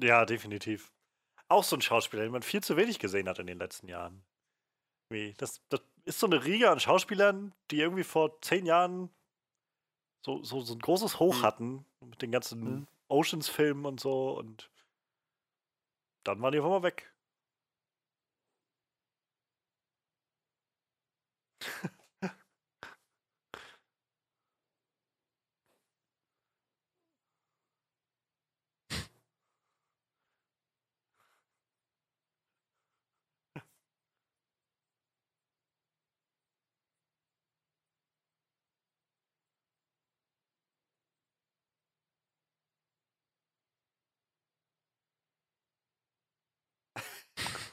[0.00, 0.90] Ja, definitiv.
[1.48, 4.24] Auch so ein Schauspieler, den man viel zu wenig gesehen hat in den letzten Jahren.
[5.36, 9.10] Das, das ist so eine Riege an Schauspielern, die irgendwie vor zehn Jahren
[10.24, 11.42] so, so, so ein großes Hoch mhm.
[11.42, 12.86] hatten mit den ganzen mhm.
[13.08, 14.70] Oceans-Filmen und so und
[16.24, 17.12] dann waren die einfach mal weg.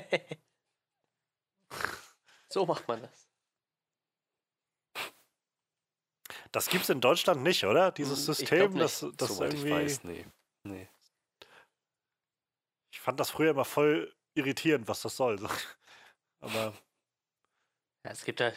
[2.48, 3.28] so macht man das.
[6.52, 7.92] Das gibt es in Deutschland nicht, oder?
[7.92, 9.68] Dieses Hm, ich System, glaub das, das Soweit irgendwie.
[9.68, 10.26] ich weiß, nee.
[10.64, 10.88] nee.
[12.90, 15.38] Ich fand das früher immer voll irritierend, was das soll.
[15.38, 15.48] so.
[16.40, 16.72] Aber
[18.04, 18.52] Ja, es gibt da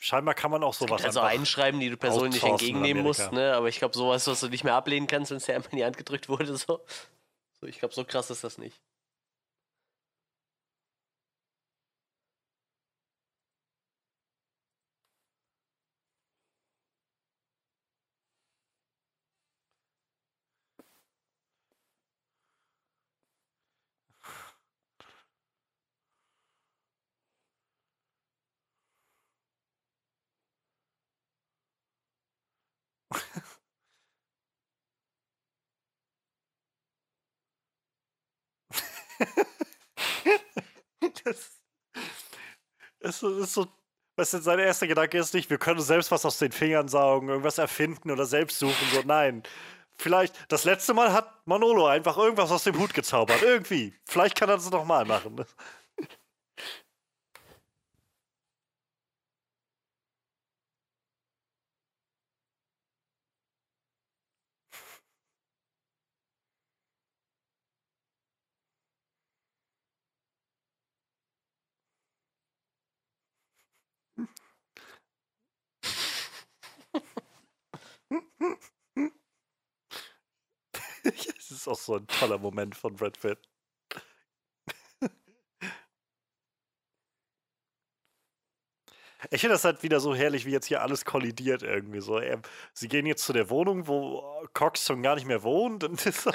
[0.00, 3.54] scheinbar kann man auch sowas also einschreiben, die du persönlich nicht entgegennehmen musst, ne?
[3.54, 5.78] Aber ich glaube, sowas, was du nicht mehr ablehnen kannst, wenn es dir einmal in
[5.78, 6.84] die Hand gedrückt wurde, so.
[7.60, 8.80] so ich glaube, so krass ist das nicht.
[43.00, 43.66] das so- ist so.
[44.16, 47.30] Weißt du, sein erster Gedanke ist nicht, wir können selbst was aus den Fingern saugen,
[47.30, 48.86] irgendwas erfinden oder selbst suchen.
[48.92, 49.42] So, nein.
[49.94, 53.40] Vielleicht, das letzte Mal hat Manolo einfach irgendwas aus dem Hut gezaubert.
[53.42, 53.94] Irgendwie.
[54.04, 55.44] Vielleicht kann er das nochmal machen.
[81.04, 83.38] Das ist auch so ein toller Moment von Brad Pitt.
[89.30, 92.18] Ich finde das halt wieder so herrlich, wie jetzt hier alles kollidiert irgendwie so.
[92.18, 92.40] Er,
[92.72, 95.84] sie gehen jetzt zu der Wohnung, wo Cox schon gar nicht mehr wohnt.
[95.84, 96.26] Und das,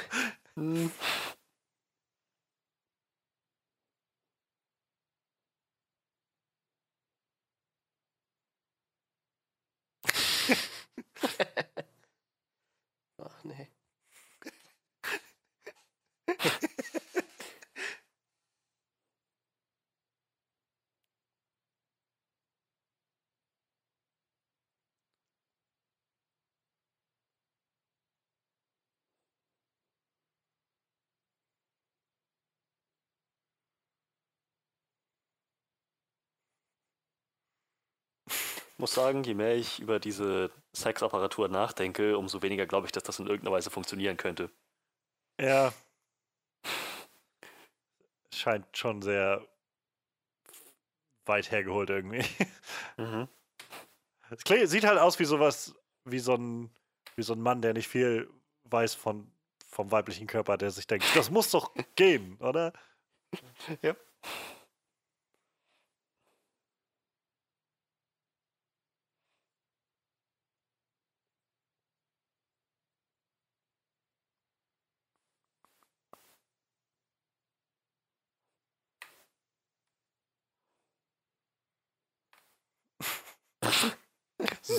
[11.22, 11.64] Ach
[38.78, 43.18] muss sagen, je mehr ich über diese Sexapparatur nachdenke, umso weniger glaube ich, dass das
[43.18, 44.50] in irgendeiner Weise funktionieren könnte.
[45.40, 45.72] ja.
[48.32, 49.44] Scheint schon sehr
[51.26, 52.24] weit hergeholt irgendwie.
[52.96, 53.28] Mhm.
[54.30, 55.74] Es sieht halt aus wie sowas,
[56.04, 56.70] wie so ein,
[57.16, 58.28] wie so ein Mann, der nicht viel
[58.64, 59.30] weiß von,
[59.66, 62.72] vom weiblichen Körper, der sich denkt, das muss doch gehen, oder?
[63.82, 63.94] Ja.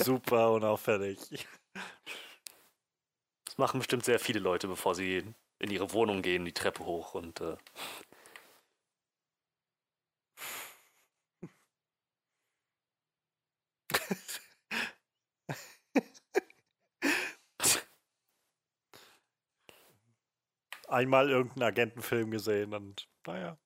[0.04, 1.18] Super unauffällig.
[3.44, 5.22] Das machen bestimmt sehr viele Leute, bevor sie
[5.58, 7.56] in ihre Wohnung gehen, die Treppe hoch und äh,
[20.88, 23.56] Einmal irgendeinen Agentenfilm gesehen und naja.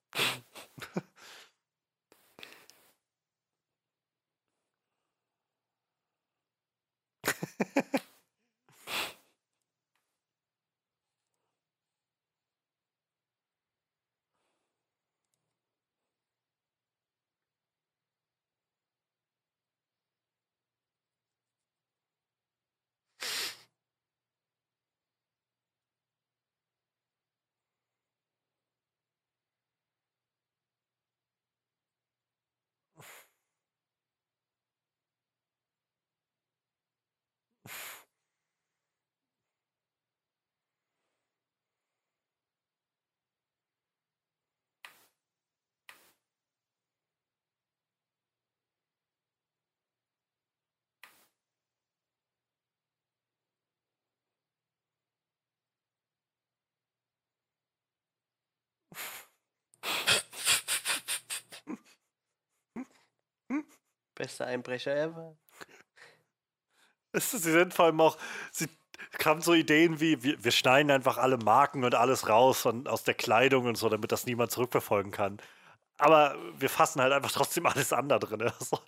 [64.25, 65.37] Bester Einbrecher ever.
[67.13, 68.17] Sie sind vor allem auch,
[68.51, 68.69] sie
[69.13, 73.05] kamen so Ideen wie, wir, wir schneiden einfach alle Marken und alles raus und aus
[73.05, 75.41] der Kleidung und so, damit das niemand zurückverfolgen kann.
[75.99, 78.51] Aber wir fassen halt einfach trotzdem alles an da drin.
[78.59, 78.79] So,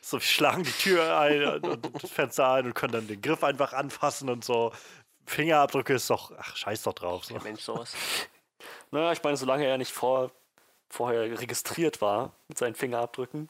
[0.00, 3.42] so, wir schlagen die Tür ein und das Fenster ein und können dann den Griff
[3.42, 4.72] einfach anfassen und so.
[5.26, 7.24] Fingerabdrücke ist doch, ach, scheiß doch drauf.
[7.24, 7.34] So.
[7.40, 7.94] Mensch sowas.
[8.92, 10.30] Naja, ich meine, solange er nicht vor,
[10.88, 13.48] vorher registriert war mit seinen Fingerabdrücken,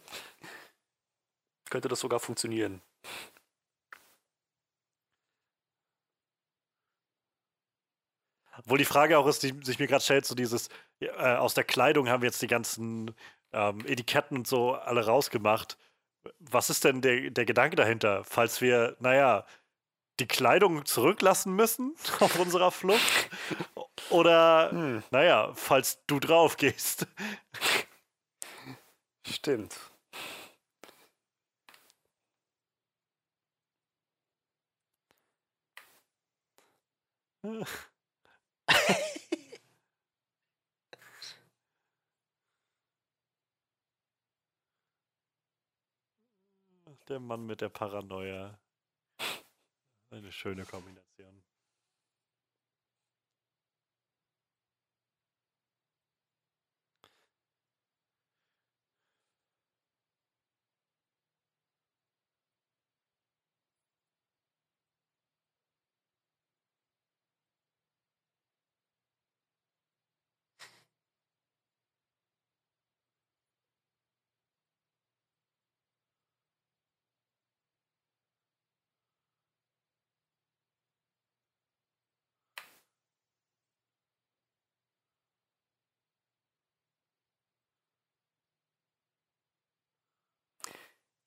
[1.72, 2.82] könnte das sogar funktionieren.
[8.58, 10.68] Obwohl die Frage auch ist, die sich mir gerade stellt, so dieses,
[11.00, 13.14] äh, aus der Kleidung haben wir jetzt die ganzen
[13.52, 15.78] ähm, Etiketten und so alle rausgemacht.
[16.38, 19.46] Was ist denn der, der Gedanke dahinter, falls wir, naja,
[20.20, 23.30] die Kleidung zurücklassen müssen auf unserer Flucht?
[24.10, 25.02] Oder, Hm.
[25.10, 27.06] naja, falls du drauf gehst.
[29.26, 29.91] Stimmt.
[47.08, 48.60] Der Mann mit der Paranoia.
[50.10, 51.42] Eine schöne Kombination.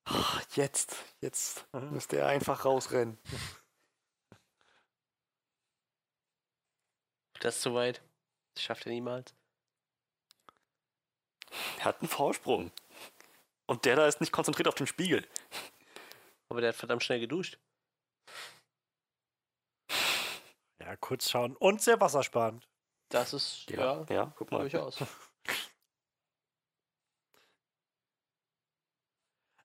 [0.05, 3.17] Ah, Jetzt, jetzt müsste er einfach rausrennen.
[7.39, 8.01] Das ist zu weit.
[8.53, 9.33] Das schafft er niemals.
[11.79, 12.71] Er hat einen Vorsprung.
[13.65, 15.27] Und der da ist nicht konzentriert auf den Spiegel.
[16.49, 17.57] Aber der hat verdammt schnell geduscht.
[20.79, 21.55] Ja, kurz schauen.
[21.57, 22.67] Und sehr wassersparend.
[23.09, 24.59] Das ist, ja, ja guck mal.
[24.59, 24.97] durchaus.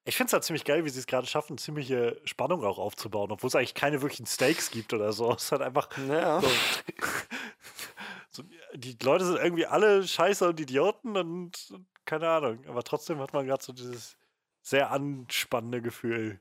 [0.05, 3.31] Ich finde es halt ziemlich geil, wie sie es gerade schaffen, ziemliche Spannung auch aufzubauen,
[3.33, 5.33] obwohl es eigentlich keine wirklichen Stakes gibt oder so.
[5.37, 6.41] Es ist halt einfach Ja.
[6.41, 6.49] so.
[8.31, 8.43] so
[8.75, 11.75] die Leute sind irgendwie alle scheiße und Idioten und
[12.07, 12.67] keine Ahnung.
[12.67, 14.17] Aber trotzdem hat man gerade so dieses
[14.63, 16.41] sehr anspannende Gefühl.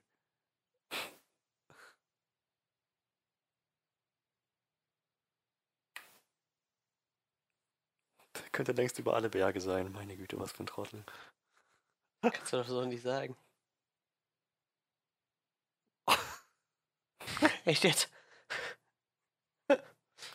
[8.35, 9.91] Der könnte längst über alle Berge sein.
[9.91, 11.03] Meine Güte, was für ein Trottel.
[12.21, 13.35] Kannst du doch so nicht sagen.
[17.69, 18.09] Echt jetzt?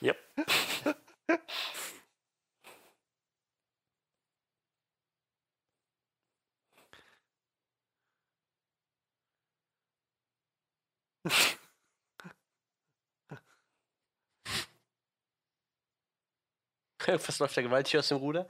[0.01, 0.17] Yep.
[17.27, 18.47] Was läuft da gewaltig aus dem Ruder?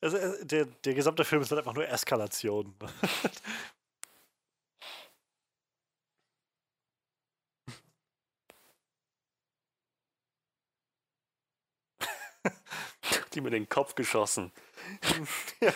[0.00, 2.76] Also, äh, der, der gesamte Film ist halt einfach nur Eskalation.
[13.34, 14.52] Die mir den Kopf geschossen.
[15.60, 15.72] ja.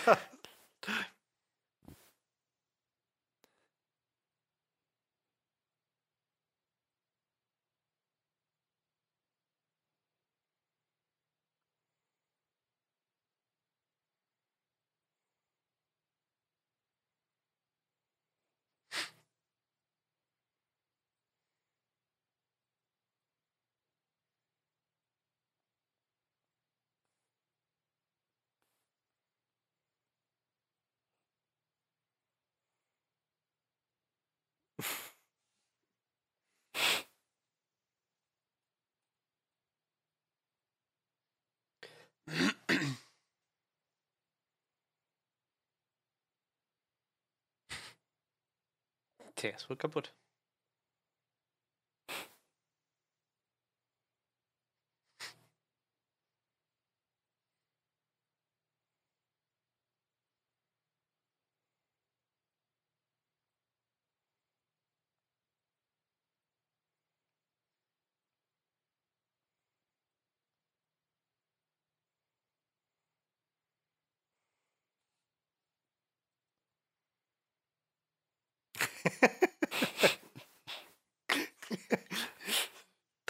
[49.42, 50.12] Der ist wohl kaputt.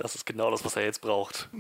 [0.09, 1.51] Das ist genau das, was er jetzt braucht.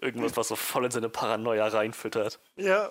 [0.00, 2.40] Irgendwas, was so voll in seine Paranoia reinfüttert.
[2.56, 2.90] Ja.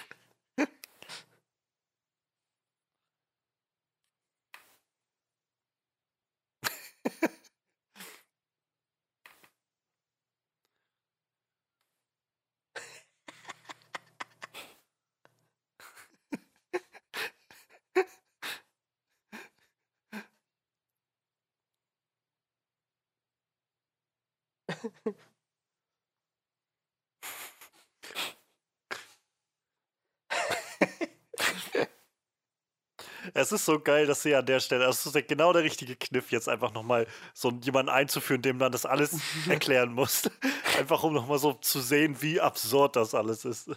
[33.41, 36.31] Es ist so geil, dass sie an der Stelle, das ist genau der richtige Kniff,
[36.31, 39.17] jetzt einfach nochmal so jemanden einzuführen, dem man das alles
[39.49, 40.29] erklären muss.
[40.77, 43.71] Einfach um nochmal so zu sehen, wie absurd das alles ist.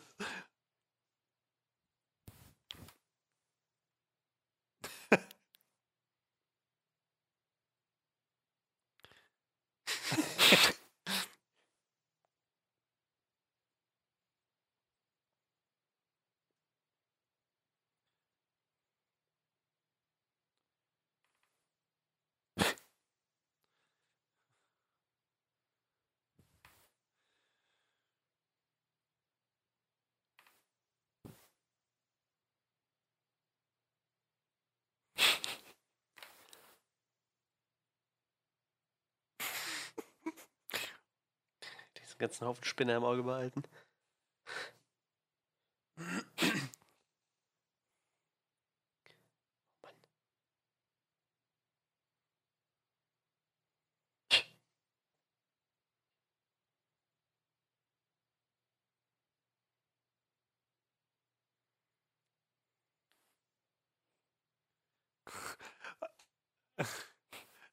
[42.25, 43.63] Diesen ganzen Haufen Spinner im Auge behalten.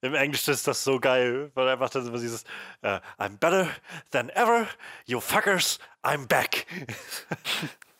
[0.01, 2.43] Im Englischen ist das so geil, weil einfach dann immer dieses
[2.81, 3.67] äh, I'm better
[4.09, 4.67] than ever,
[5.05, 6.65] you fuckers, I'm back.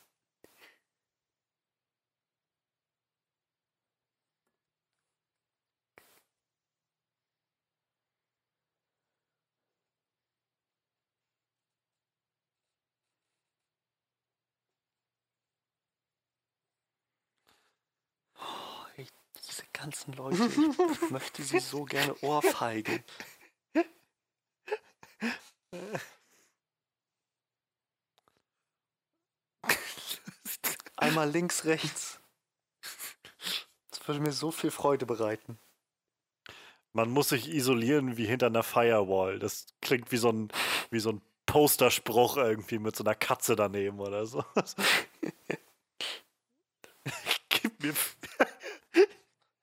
[19.82, 23.04] ganzen Leute, ich möchte sie so gerne ohrfeigen.
[30.98, 32.20] Einmal links, rechts.
[33.90, 35.58] Das würde mir so viel Freude bereiten.
[36.94, 39.40] Man muss sich isolieren wie hinter einer Firewall.
[39.40, 40.52] Das klingt wie so ein,
[40.92, 44.46] wie so ein Posterspruch irgendwie mit so einer Katze daneben oder so.
[47.50, 47.96] Gib mir.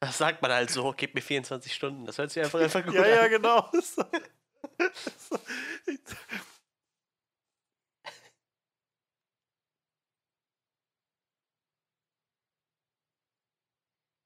[0.00, 2.04] Das sagt man halt so, gib mir 24 Stunden.
[2.06, 3.08] Das hört sich einfach, einfach gut Ja, an.
[3.10, 3.68] ja, genau.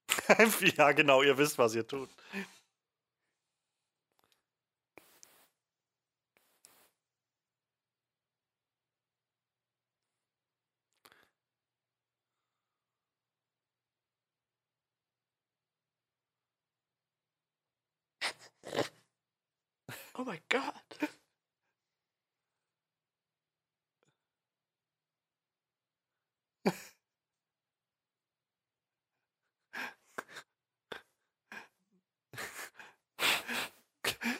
[0.77, 2.09] ja, genau, ihr wisst, was ihr tut.
[20.15, 21.09] Oh mein Gott.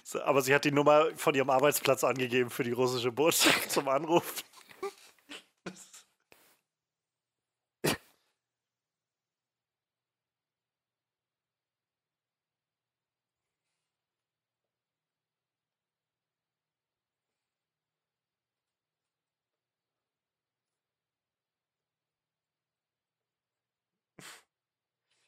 [0.03, 3.88] So, Aber sie hat die Nummer von ihrem Arbeitsplatz angegeben für die russische Botschaft zum
[3.88, 4.43] Anruf.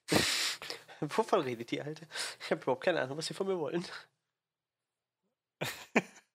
[1.02, 2.08] Wovon redet die Alte?
[2.40, 3.86] Ich habe überhaupt keine Ahnung, was sie von mir wollen.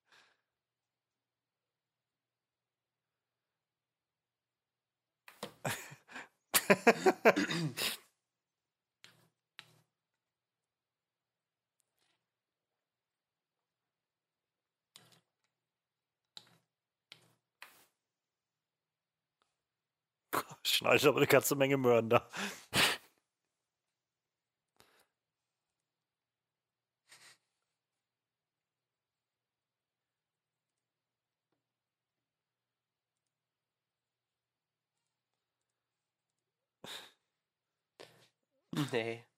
[20.63, 22.27] Schneidet aber eine ganze Menge Möhren da.
[38.91, 39.30] Nee.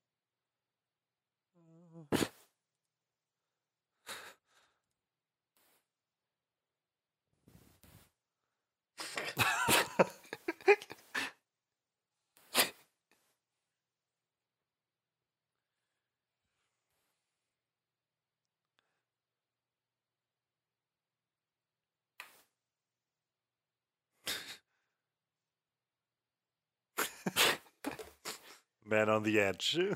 [28.93, 29.79] Man on the edge.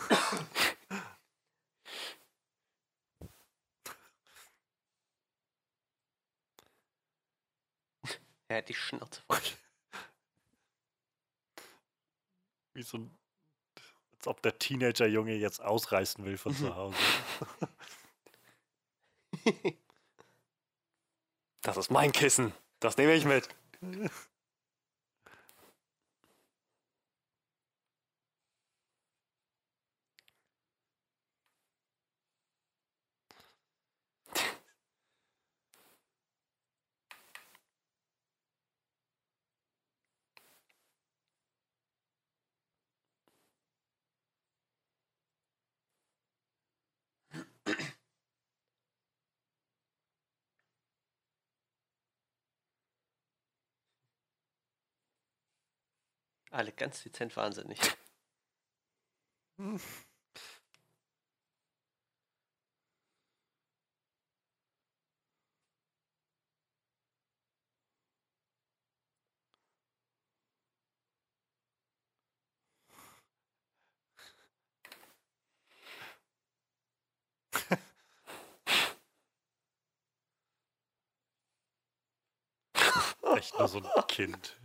[8.50, 9.42] Er hat die Schnauze voll.
[12.74, 13.12] Wie so ein.
[14.16, 16.98] Als ob der Teenager-Junge jetzt ausreißen will von zu Hause.
[21.62, 22.54] Das ist mein Kissen.
[22.80, 23.50] Das nehme ich mit.
[56.58, 57.78] Alle ganz dezent wahnsinnig.
[83.36, 84.58] Echt nur so ein Kind.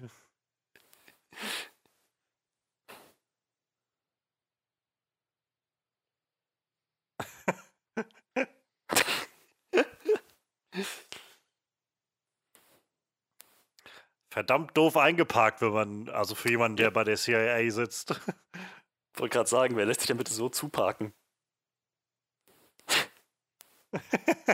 [14.32, 18.18] Verdammt doof eingeparkt, wenn man, also für jemanden, der bei der CIA sitzt.
[19.14, 21.12] Wollte gerade sagen, wer lässt sich denn bitte so zuparken?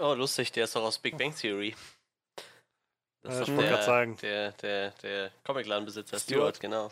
[0.00, 1.76] Oh, lustig, der ist doch aus Big Bang Theory.
[3.20, 4.16] Das ja, ist ich wollte gerade sagen.
[4.16, 6.56] Der, der, der Comicladenbesitzer Stewart.
[6.56, 6.90] Stewart, genau.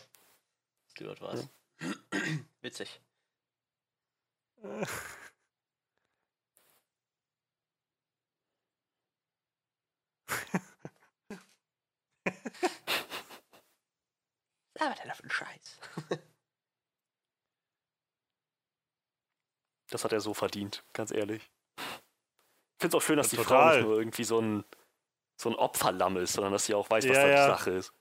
[0.90, 1.48] Stuart war es.
[1.80, 1.89] Ja.
[2.60, 3.01] Witzig.
[14.80, 15.78] Aber der für einen Scheiß.
[19.89, 21.51] das hat er so verdient, ganz ehrlich.
[22.78, 24.64] Ich finde es auch schön, dass Ja, die Frau nicht nur irgendwie so ein,
[25.36, 27.46] so ein Opferlamm ist, sondern dass sie auch weiß, was Ja, da ja.
[27.46, 27.92] die Sache ist.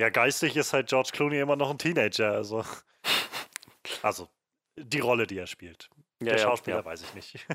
[0.00, 2.64] Ja, geistig ist halt George Clooney immer noch ein Teenager, also.
[4.02, 4.28] Also,
[4.76, 5.90] die Rolle, die er spielt.
[6.20, 7.46] Der Schauspieler weiß ich nicht.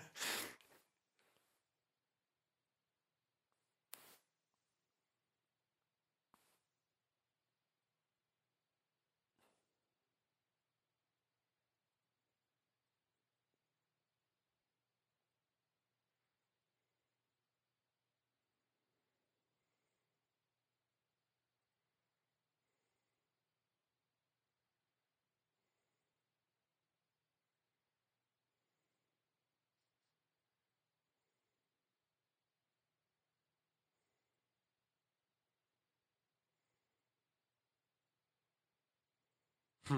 [39.87, 39.95] Ich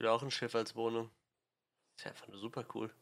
[0.00, 1.10] will auch ein Schiff als Wohnung.
[1.96, 2.94] Ist ja einfach nur super cool.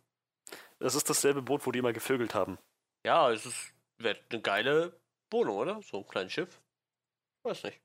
[0.78, 2.58] Das ist dasselbe Boot, wo die immer gevögelt haben.
[3.04, 4.98] Ja, es ist eine geile
[5.30, 5.82] Wohnung, oder?
[5.82, 6.60] So ein kleines Schiff.
[7.42, 7.80] Weiß nicht.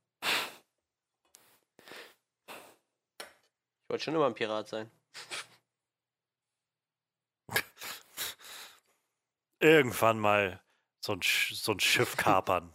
[3.84, 4.89] Ich wollte schon immer ein Pirat sein.
[9.59, 10.63] Irgendwann mal
[11.01, 12.73] so ein, so ein Schiff kapern.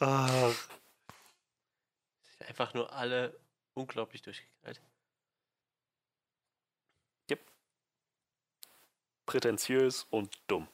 [0.00, 0.52] Ah,
[2.46, 3.38] Einfach nur alle
[3.74, 4.80] unglaublich durchgeknallt.
[9.26, 10.68] Prätentiös und dumm.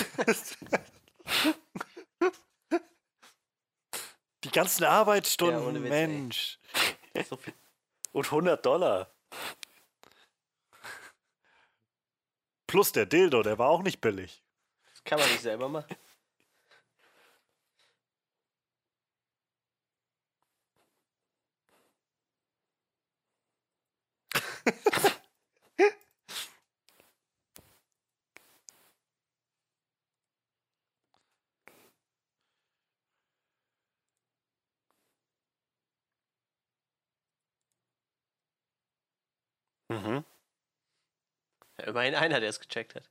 [4.44, 5.90] die ganzen Arbeitsstunden, Ja, Witz.
[5.90, 6.58] Mensch.
[7.28, 7.38] So.
[8.12, 9.10] Und 100 Dollar.
[12.66, 14.42] Plus der Dildo, der war auch nicht billig.
[14.92, 15.96] Das kann man nicht selber machen.
[39.90, 40.24] Mhm.
[41.76, 43.10] Ja, immerhin einer, der es gecheckt hat.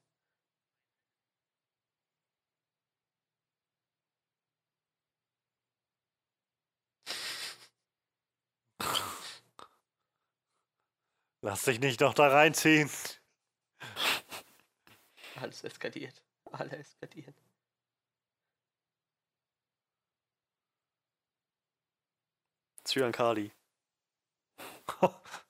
[11.41, 12.89] Lass dich nicht noch da reinziehen.
[15.35, 16.21] Alles eskaliert.
[16.51, 17.33] Alle eskalieren.
[22.83, 23.51] Zyankali.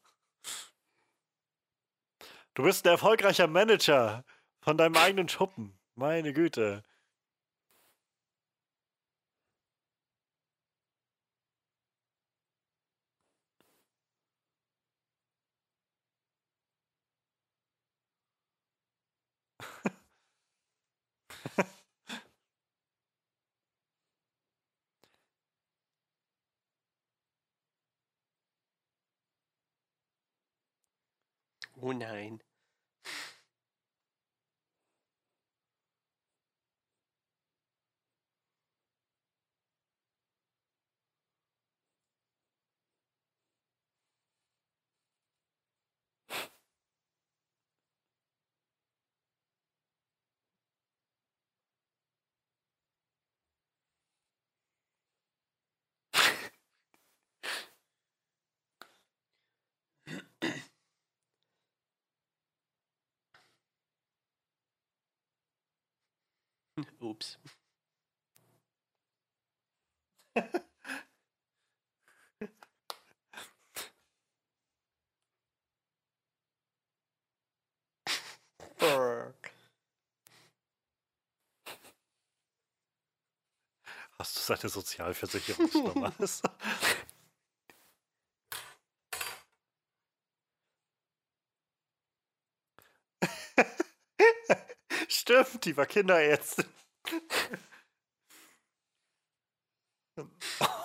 [2.60, 4.26] Du bist ein erfolgreicher Manager
[4.60, 5.80] von deinem eigenen Schuppen.
[5.95, 6.84] Meine Güte.
[31.81, 32.41] Oh nein.
[67.01, 67.38] Ups.
[84.17, 86.13] Hast du seine Sozialversicherungsnummer?
[95.07, 96.65] Stimmt, die war Kinderärztin.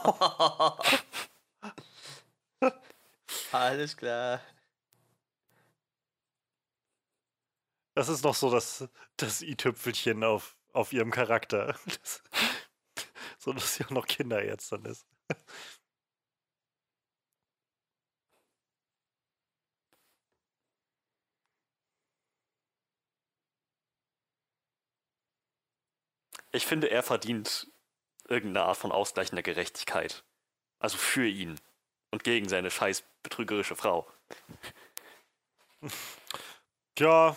[3.53, 4.41] Alles klar.
[7.95, 11.77] Das ist noch so das, das i-Tüpfelchen auf, auf ihrem Charakter.
[11.87, 12.23] Das,
[13.39, 15.07] so, dass sie auch noch Kinderärztin ist.
[26.53, 27.67] Ich finde, er verdient
[28.29, 30.25] irgendeine Art von ausgleichender Gerechtigkeit.
[30.79, 31.61] Also für ihn
[32.11, 34.07] und gegen seine scheiß betrügerische Frau.
[36.99, 37.37] Ja.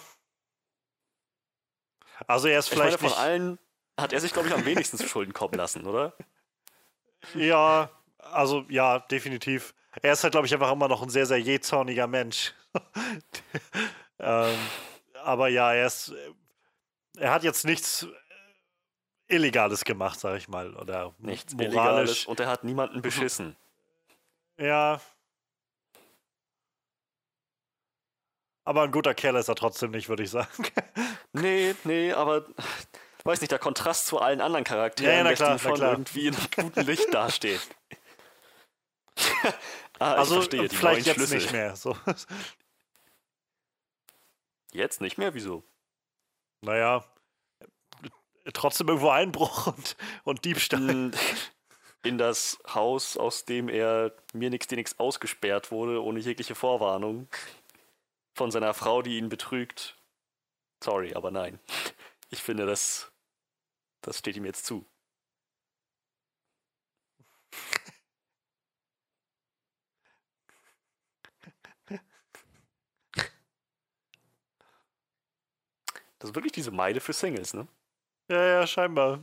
[2.27, 3.59] Also er ist Ich meine, vielleicht von nicht, allen
[3.99, 6.13] hat er sich, glaube ich, am wenigsten zu Schulden kommen lassen, oder?
[7.33, 9.73] Ja, also ja, definitiv.
[10.01, 12.53] Er ist halt, glaube ich, einfach immer noch ein sehr, sehr jähzorniger Mensch.
[14.19, 14.57] ähm,
[15.23, 16.13] aber ja, er ist.
[17.17, 18.05] Er hat jetzt nichts
[19.27, 20.75] Illegales gemacht, sag ich mal.
[20.75, 21.73] Oder Nichts moralisch.
[21.73, 23.55] Illegales und er hat niemanden beschissen.
[24.59, 24.99] Ja.
[28.65, 30.49] Aber ein guter Kerl ist er trotzdem nicht, würde ich sagen.
[31.33, 32.47] Nee, nee, aber
[33.23, 35.91] weiß nicht, der Kontrast zu allen anderen Charakteren Ja, ja, klar, klar.
[35.91, 37.61] irgendwie in einem guten Licht dastehen.
[39.99, 41.37] ah, ich also verstehe, die vielleicht jetzt Schlüssel.
[41.37, 41.75] nicht mehr.
[41.75, 41.95] So.
[44.71, 45.63] Jetzt nicht mehr, wieso?
[46.61, 47.05] Naja,
[48.53, 51.11] trotzdem irgendwo Einbruch und, und Diebstahl.
[52.03, 57.27] In, das Haus, aus dem er mir nix, dir nix ausgesperrt wurde, ohne jegliche Vorwarnung.
[58.33, 59.97] Von seiner Frau, die ihn betrügt.
[60.81, 61.59] Sorry, aber nein.
[62.29, 63.11] Ich finde, das,
[64.01, 64.85] das steht ihm jetzt zu.
[76.19, 77.67] Das ist wirklich diese Meide für Singles, ne?
[78.29, 79.19] Ja, ja, scheinbar.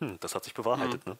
[0.00, 1.18] Hm, das hat sich bewahrheitet, ne?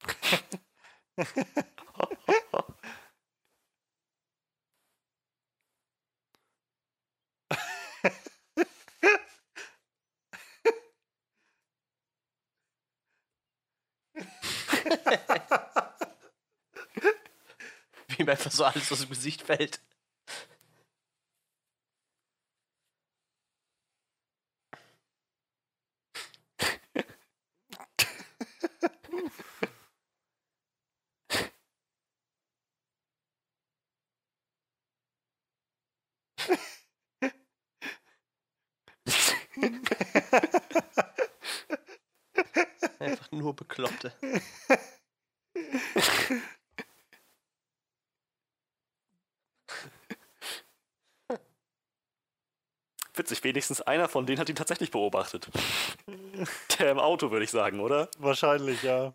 [18.08, 19.80] Wie ihm einfach so alles aus dem Gesicht fällt.
[42.98, 44.12] Einfach nur Bekloppte.
[53.86, 55.48] Einer von denen hat ihn tatsächlich beobachtet.
[56.78, 58.10] Der im Auto, würde ich sagen, oder?
[58.18, 59.14] Wahrscheinlich, ja.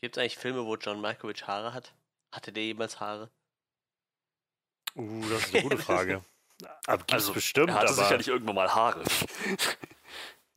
[0.00, 1.94] Gibt es eigentlich Filme, wo John Malkovich Haare hat?
[2.32, 3.30] Hatte der jemals Haare?
[4.94, 6.22] Uh, das ist eine gute Frage.
[6.86, 9.02] Aber gibt's Also, bestimmt, er hatte aber, sicherlich irgendwann mal Haare.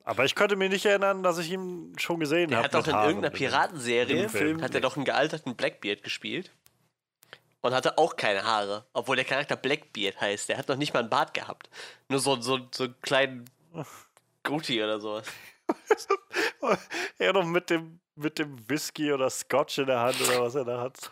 [0.07, 2.65] Aber ich könnte mir nicht erinnern, dass ich ihn schon gesehen habe.
[2.65, 6.51] hat doch in Haaren irgendeiner dem- Piratenserie, Film hat er doch einen gealterten Blackbeard gespielt.
[7.61, 8.85] Und hatte auch keine Haare.
[8.93, 10.49] Obwohl der Charakter Blackbeard heißt.
[10.49, 11.71] Der hat noch nicht mal einen Bart gehabt.
[12.09, 13.45] Nur so, so, so einen kleinen
[14.43, 15.25] Guti oder sowas.
[17.17, 20.65] Er noch mit dem, mit dem Whisky oder Scotch in der Hand oder was er
[20.65, 21.11] da hat.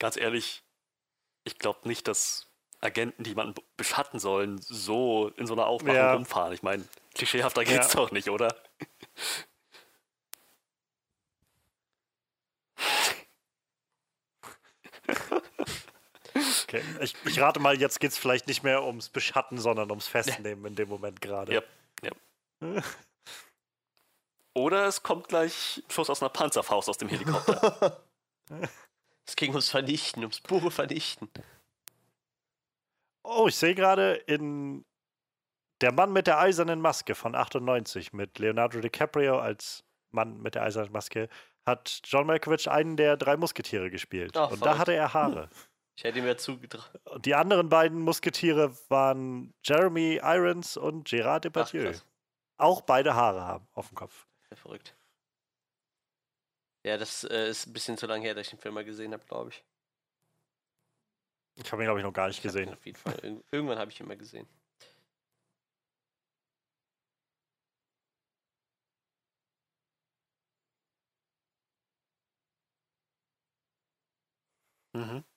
[0.00, 0.64] Ganz ehrlich,
[1.44, 2.48] ich glaube nicht, dass
[2.80, 6.14] Agenten, die jemanden beschatten sollen, so in so einer Aufmachung Ja.
[6.14, 6.52] rumfahren.
[6.54, 8.00] Ich meine, klischeehafter geht's Ja.
[8.00, 8.56] doch nicht, oder?
[16.64, 16.82] Okay.
[17.00, 20.64] Ich, ich rate mal, jetzt geht es vielleicht nicht mehr ums Beschatten, sondern ums Festnehmen
[20.66, 21.54] in dem Moment gerade.
[21.54, 21.62] Ja.
[22.62, 22.82] ja.
[24.54, 28.02] Oder es kommt gleich ein Schuss aus einer Panzerfaust aus dem Helikopter.
[29.30, 31.30] Es ging ums Vernichten, ums pure Vernichten.
[33.22, 34.84] Oh, ich sehe gerade in
[35.80, 40.64] Der Mann mit der eisernen Maske von 98 mit Leonardo DiCaprio als Mann mit der
[40.64, 41.28] eisernen Maske
[41.64, 44.36] hat John Malkovich einen der drei Musketiere gespielt.
[44.36, 45.48] Ach, Und da hatte er Haare.
[45.96, 46.98] Ich hätte ihm ja zugetraut.
[47.04, 51.84] Und die anderen beiden Musketiere waren Jeremy Irons und Gérard Ach, Depardieu.
[51.84, 52.06] krass.
[52.56, 54.26] Auch beide Haare haben auf dem Kopf.
[54.54, 54.96] Verrückt.
[56.84, 59.12] Ja, das äh, ist ein bisschen zu lange her, dass ich den Film mal gesehen
[59.14, 59.64] habe, glaube ich.
[61.54, 62.72] Ich habe ihn, glaube ich, noch gar nicht Ich gesehen.
[62.72, 63.18] Auf jeden Fall.
[63.22, 64.48] Irg irgendwann habe ich ihn mal gesehen.
[74.94, 75.29] mhm.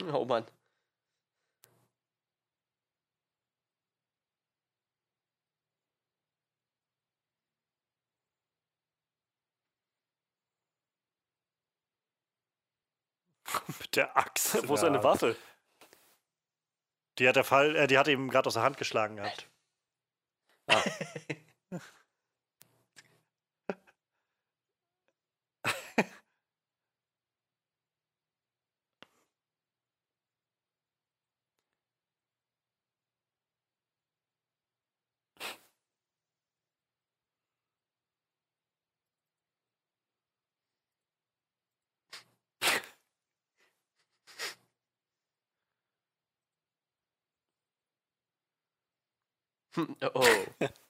[0.12, 0.46] Oh Mann.
[13.80, 14.66] Mit der Axt.
[14.68, 15.02] Wo ist seine.
[15.02, 15.36] Waffe?
[17.18, 19.48] Die hat der Fall, äh, die hat ihm gerade aus der Hand geschlagen gehabt.
[50.14, 50.46] Oh.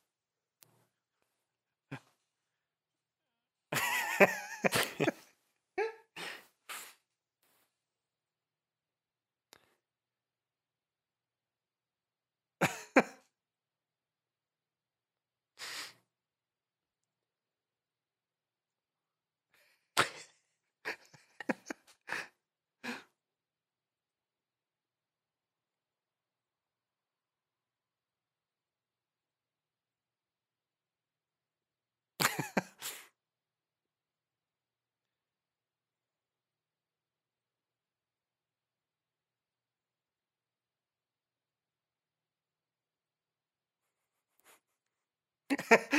[45.68, 45.76] Ha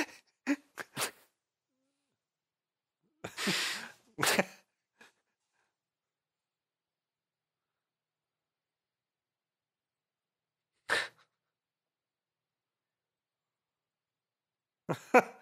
[15.14, 15.42] ha.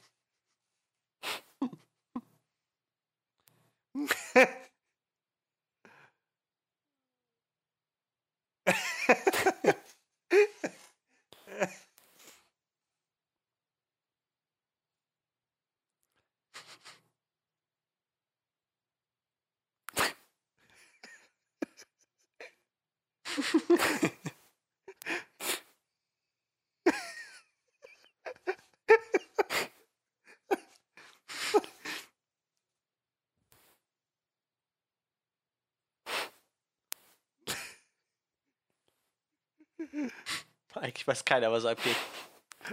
[40.75, 41.95] Eigentlich weiß keiner, was abgeht.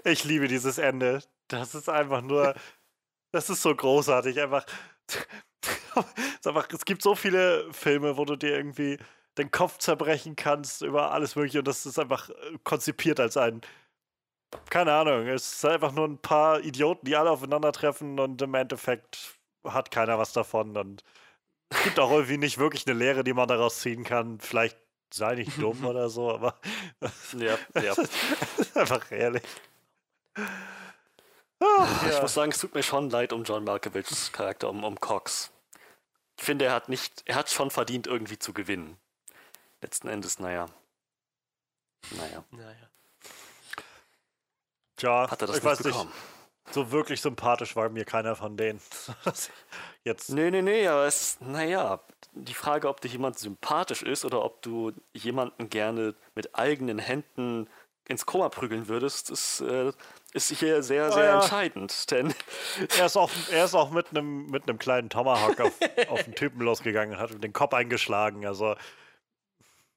[0.05, 1.23] Ich liebe dieses Ende.
[1.49, 2.55] Das ist einfach nur.
[3.32, 4.40] Das ist so großartig.
[4.40, 4.65] Einfach.
[5.07, 8.99] es, einfach, es gibt so viele Filme, wo du dir irgendwie
[9.39, 13.61] den Kopf zerbrechen kannst über alles Mögliche und das ist einfach äh, konzipiert als ein.
[14.70, 19.39] Keine Ahnung, es ist einfach nur ein paar Idioten, die alle aufeinandertreffen und im Endeffekt
[19.65, 21.05] hat keiner was davon und
[21.70, 24.40] es gibt auch irgendwie nicht wirklich eine Lehre, die man daraus ziehen kann.
[24.40, 24.78] Vielleicht
[25.10, 26.59] sei nicht dumm oder so, aber
[27.36, 27.93] Ja, ja.
[27.93, 29.43] ist einfach ehrlich.
[32.09, 35.51] Ich muss sagen, es tut mir schon leid um John Malkovichs Charakter, um, um Cox.
[36.39, 38.97] Ich finde, er hat nicht, er hat schon verdient, irgendwie zu gewinnen.
[39.80, 40.66] Letzten Endes, naja.
[42.12, 42.44] Naja.
[42.52, 42.89] Naja.
[44.97, 46.10] Tja, Hat er das ich nicht weiß bekommen?
[46.10, 46.38] nicht,
[46.70, 48.81] so wirklich sympathisch war mir keiner von denen.
[50.05, 52.01] Jetzt, Nee, nee, nee, aber es, naja,
[52.32, 57.69] die Frage, ob dir jemand sympathisch ist oder ob du jemanden gerne mit eigenen Händen
[58.07, 59.93] ins Koma prügeln würdest, ist, äh,
[60.32, 61.40] ist hier sehr, sehr ja.
[61.40, 62.11] entscheidend.
[62.11, 62.35] Denn
[62.99, 65.73] er ist auch, er ist auch mit einem mit einem kleinen Tomahawk auf,
[66.09, 68.47] auf den Typen losgegangen und hat ihm den Kopf eingeschlagen.
[68.47, 68.77] Also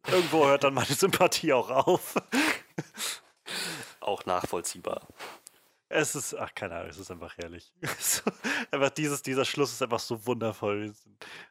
[0.08, 2.16] irgendwo hört dann meine Sympathie auch auf.
[4.02, 5.08] auch nachvollziehbar.
[5.94, 7.72] Es ist, ach keine Ahnung, es ist einfach herrlich.
[8.72, 10.94] Einfach dieses, dieser Schluss ist einfach so wundervoll.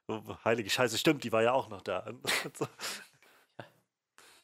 [0.06, 2.06] So, heilige Scheiße, stimmt, die war ja auch noch da.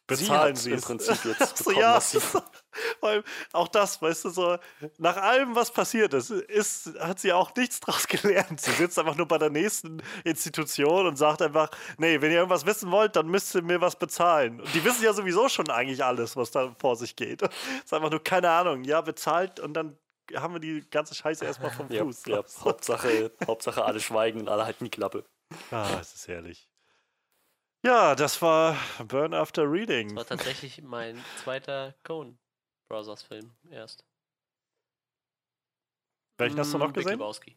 [0.06, 0.80] Bezahlen sie im.
[0.80, 2.20] Prinzip jetzt bekommen, ja, was sie-
[3.52, 4.58] auch das, weißt du, so,
[4.98, 8.60] nach allem, was passiert ist, ist, hat sie auch nichts draus gelernt.
[8.60, 12.66] Sie sitzt einfach nur bei der nächsten Institution und sagt einfach, nee, wenn ihr irgendwas
[12.66, 14.60] wissen wollt, dann müsst ihr mir was bezahlen.
[14.60, 17.42] Und die wissen ja sowieso schon eigentlich alles, was da vor sich geht.
[17.42, 17.50] Es
[17.84, 19.98] ist einfach nur, keine Ahnung, ja, bezahlt und dann
[20.34, 22.22] haben wir die ganze Scheiße erstmal vom Ja, Fuß.
[22.26, 25.24] ja, Hauptsache, Hauptsache alle schweigen und alle halten die Klappe.
[25.70, 26.68] Ah, es ist herrlich.
[27.85, 28.77] Ja, das war
[29.07, 30.09] Burn After Reading.
[30.09, 32.39] Das war tatsächlich mein zweiter Coen
[32.89, 34.05] Brothers Film erst.
[36.39, 37.19] Welchen hast du noch Mm, Big gesehen?
[37.19, 37.57] Lebowski.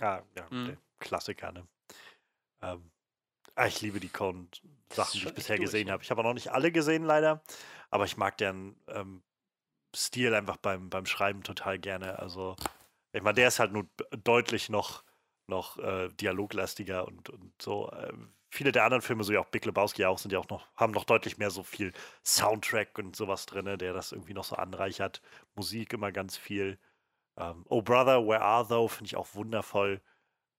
[0.00, 0.66] Ah, ja, Mhm.
[0.66, 1.66] der Klassiker, ne?
[2.62, 2.90] Ähm,
[3.56, 5.92] ah, ich liebe die Coen-Sachen, die ich bisher durch, gesehen ne?
[5.92, 6.02] habe.
[6.02, 7.42] Ich habe auch noch nicht alle gesehen, leider.
[7.90, 9.22] Aber ich mag deren ähm,
[9.96, 12.18] Stil einfach beim, beim Schreiben total gerne.
[12.18, 12.56] Also,
[13.12, 13.88] ich meine, der ist halt nur
[14.24, 15.04] deutlich noch,
[15.48, 17.92] noch äh, dialoglastiger und, und so.
[17.92, 20.66] ähm, viele der anderen Filme, so ja auch Big Lebowski auch, sind ja auch noch,
[20.76, 21.92] haben noch deutlich mehr so viel
[22.24, 25.22] Soundtrack und sowas drin, der das irgendwie noch so anreichert.
[25.54, 26.78] Musik immer ganz viel.
[27.36, 28.88] Ähm, oh Brother, Where Are Thou?
[28.88, 30.02] Finde ich auch wundervoll.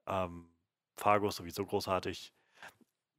[0.08, 0.50] Ähm,
[0.96, 2.34] Fargo ist sowieso großartig.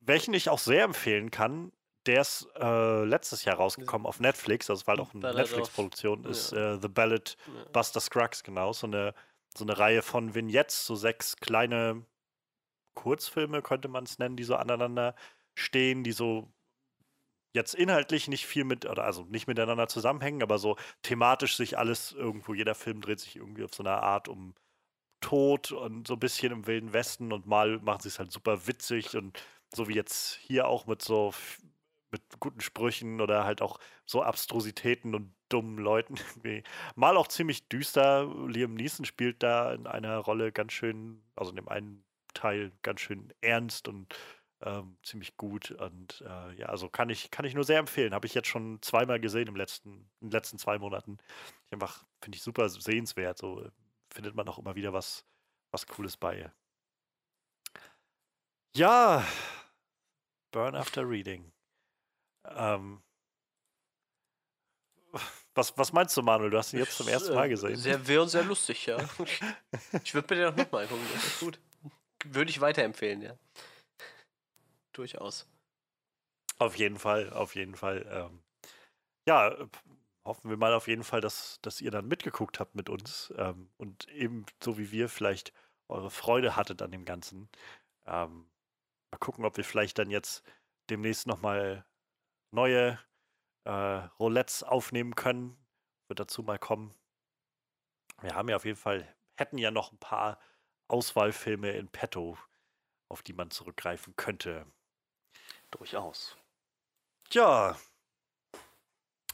[0.00, 1.70] Welchen ich auch sehr empfehlen kann,
[2.06, 6.24] der ist äh, letztes Jahr rausgekommen auf Netflix, also es war halt auch eine Netflix-Produktion,
[6.24, 6.74] ist ja.
[6.74, 7.64] äh, The Ballad Ja.
[7.72, 8.72] Buster Scruggs, genau.
[8.72, 9.14] So eine,
[9.56, 12.04] so eine Reihe von Vignettes, so sechs kleine
[12.94, 15.14] Kurzfilme, könnte man es nennen, die so aneinander
[15.54, 16.52] stehen, die so
[17.54, 22.12] jetzt inhaltlich nicht viel mit, oder also nicht miteinander zusammenhängen, aber so thematisch sich alles
[22.12, 24.54] irgendwo, jeder Film dreht sich irgendwie auf so eine Art um
[25.20, 28.66] Tod und so ein bisschen im Wilden Westen und mal machen sie es halt super
[28.66, 29.38] witzig und
[29.74, 31.32] so wie jetzt hier auch mit so
[32.10, 36.16] mit guten Sprüchen oder halt auch so Abstrusitäten und dummen Leuten.
[36.94, 38.30] Mal auch ziemlich düster.
[38.48, 42.04] Liam Neeson spielt da in einer Rolle ganz schön, also in dem einen
[42.34, 44.14] Teil ganz schön ernst und
[44.62, 45.70] ähm, ziemlich gut.
[45.72, 48.14] Und äh, ja, also kann ich, kann ich nur sehr empfehlen.
[48.14, 51.18] Habe ich jetzt schon zweimal gesehen im letzten, in den letzten zwei Monaten.
[51.66, 53.38] Ich einfach, finde ich super sehenswert.
[53.38, 53.70] So äh,
[54.10, 55.24] findet man auch immer wieder was,
[55.70, 56.52] was Cooles bei.
[58.74, 59.24] Ja,
[60.52, 61.52] Burn After Reading.
[62.44, 63.02] Ähm,
[65.54, 66.50] was, was meinst du, Manuel?
[66.50, 67.76] Du hast ihn jetzt zum ersten Mal Äh, gesehen.
[67.76, 68.96] Sehr wirr und sehr lustig, ja.
[70.02, 71.58] ich würde mir den auch nochmal angucken, das ist gut.
[72.24, 73.36] Würde ich weiterempfehlen, ja.
[74.92, 75.48] Durchaus.
[76.58, 78.06] Auf jeden Fall, auf jeden Fall.
[78.10, 78.42] Ähm,
[79.26, 79.56] ja,
[80.24, 83.70] hoffen wir mal auf jeden Fall, dass, dass ihr dann mitgeguckt habt mit uns ähm,
[83.78, 85.52] und eben so wie wir vielleicht
[85.88, 87.48] eure Freude hattet an dem Ganzen.
[88.06, 88.50] Ähm,
[89.10, 90.44] mal gucken, ob wir vielleicht dann jetzt
[90.90, 91.84] demnächst nochmal
[92.52, 92.98] neue
[93.64, 95.56] äh, Roulettes aufnehmen können.
[96.08, 96.94] Wird dazu mal kommen.
[98.20, 100.38] Wir haben ja auf jeden Fall, hätten ja noch ein paar
[100.92, 102.38] Auswahlfilme in petto,
[103.08, 104.66] auf die man zurückgreifen könnte.
[105.70, 106.36] Durchaus.
[107.30, 107.76] Ja,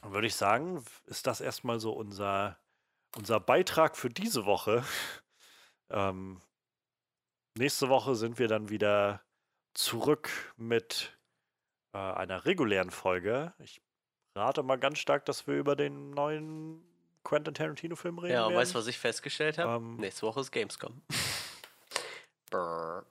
[0.00, 2.58] dann würde ich sagen, ist das erstmal so unser,
[3.16, 4.84] unser Beitrag für diese Woche.
[5.90, 6.42] Ähm,
[7.56, 9.22] nächste Woche sind wir dann wieder
[9.72, 10.28] zurück
[10.58, 11.18] mit,
[11.94, 13.54] äh, einer regulären Folge.
[13.58, 13.80] Ich
[14.34, 16.82] rate mal ganz stark, dass wir über den neuen
[17.24, 18.34] Quentin Tarantino-Film reden.
[18.34, 18.60] Ja, und werden.
[18.60, 19.76] weißt du, was ich festgestellt habe?
[19.76, 19.96] Ähm.
[19.96, 21.02] Nächste Woche ist Gamescom.
[22.50, 23.04] Brrr.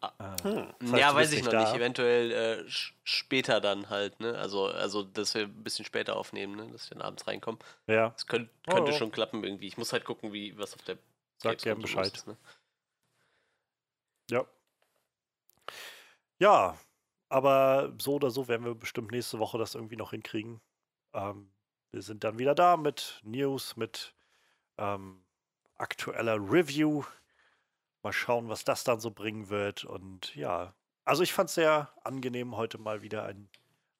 [0.00, 0.74] Ah, Hm.
[0.78, 1.72] das heißt, ja, weiß ich noch nicht nicht.
[1.72, 1.76] da.
[1.76, 2.64] Eventuell äh,
[3.04, 4.36] später dann halt, ne?
[4.38, 6.70] Also, also, dass wir ein bisschen später aufnehmen, ne?
[6.72, 7.60] Dass wir dann abends reinkommen.
[7.86, 8.94] Ja, Das könnt, Oh, könnte oh.
[8.94, 9.66] schon klappen irgendwie.
[9.66, 10.98] Ich muss halt gucken, wie was auf der
[11.38, 12.14] sag Gamescom gern so los Bescheid.
[12.14, 12.36] ist, ne?
[14.30, 14.46] Ja.
[16.38, 16.76] Ja,
[17.28, 20.60] aber so oder so werden wir bestimmt nächste Woche das irgendwie noch hinkriegen.
[21.14, 21.50] Ähm,
[21.92, 24.14] wir sind dann wieder da mit News, mit
[24.78, 25.24] ähm,
[25.76, 27.04] aktueller Review.
[28.06, 29.84] Mal schauen, was das dann so bringen wird.
[29.84, 30.74] Und ja,
[31.04, 33.48] also ich fand es sehr angenehm, heute mal wieder ein,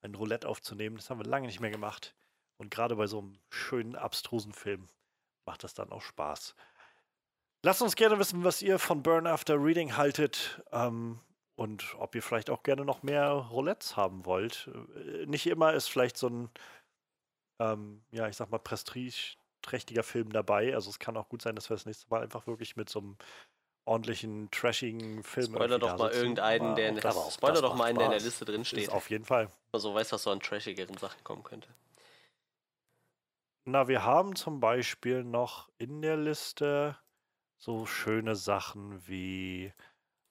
[0.03, 0.95] ein Roulette aufzunehmen.
[0.95, 2.15] Das haben wir lange nicht mehr gemacht.
[2.57, 4.87] Und gerade bei so einem schönen, abstrusen Film
[5.45, 6.55] macht das dann auch Spaß.
[7.65, 11.19] Lasst uns gerne wissen, was ihr von Burn After Reading haltet ähm,
[11.57, 14.71] und ob ihr vielleicht auch gerne noch mehr Roulettes haben wollt.
[14.95, 16.51] Äh, Nicht immer ist vielleicht so ein,
[17.59, 20.77] ähm, ja, ich sag mal, prestigeträchtiger Film dabei.
[20.77, 23.01] Also es kann auch gut sein, dass wir das nächste Mal einfach wirklich mit so
[23.01, 23.17] einem
[23.87, 27.99] ordentlichen, trashigen Film Spoiler doch mal irgendeinen, der in auch Spoiler das doch mal einen,
[27.99, 28.21] der in der.
[28.21, 28.91] Liste drin Ist steht.
[28.91, 29.49] auf jeden Fall.
[29.73, 31.69] Also weiß, was so an trashigeren Sachen kommen könnte.
[33.65, 36.97] Na, wir haben zum Beispiel noch in der Liste
[37.59, 39.73] so schöne Sachen wie,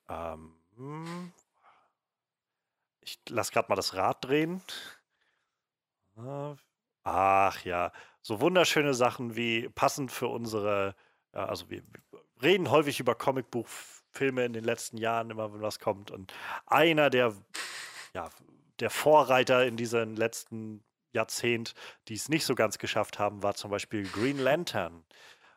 [0.09, 1.33] ähm, hm,
[3.01, 4.61] ich lasse gerade mal das Rad drehen.
[7.03, 7.91] Ach ja,
[8.21, 10.95] so wunderschöne Sachen wie passend für unsere,
[11.33, 11.83] äh, also wir
[12.41, 16.11] reden häufig über Comicbuchfilme in den letzten Jahren, immer wenn was kommt.
[16.11, 16.33] Und
[16.65, 17.33] einer der,
[18.13, 18.29] ja,
[18.79, 21.73] der Vorreiter in diesem letzten Jahrzehnt,
[22.07, 25.03] die es nicht so ganz geschafft haben, war zum Beispiel Green Lantern.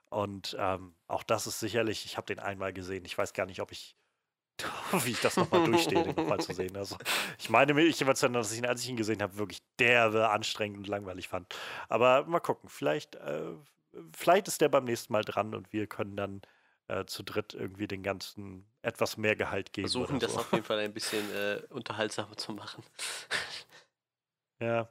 [0.08, 3.04] Und ähm, auch das ist sicherlich, ich habe den einmal gesehen.
[3.04, 3.94] Ich weiß gar nicht, ob ich,
[5.04, 6.76] wie ich das nochmal durchstehe, den nochmal zu sehen.
[6.76, 6.96] Also
[7.38, 10.78] ich meine ich weiß dass ich ihn, als ich ihn gesehen habe, wirklich derbe, anstrengend
[10.78, 11.54] und langweilig fand.
[11.88, 13.52] Aber mal gucken, vielleicht, äh,
[14.16, 16.40] vielleicht ist der beim nächsten Mal dran und wir können dann
[16.88, 19.88] äh, zu dritt irgendwie den ganzen etwas mehr Gehalt geben.
[19.88, 20.40] Versuchen das so.
[20.40, 22.82] auf jeden Fall ein bisschen äh, unterhaltsamer zu machen.
[24.60, 24.90] Ja.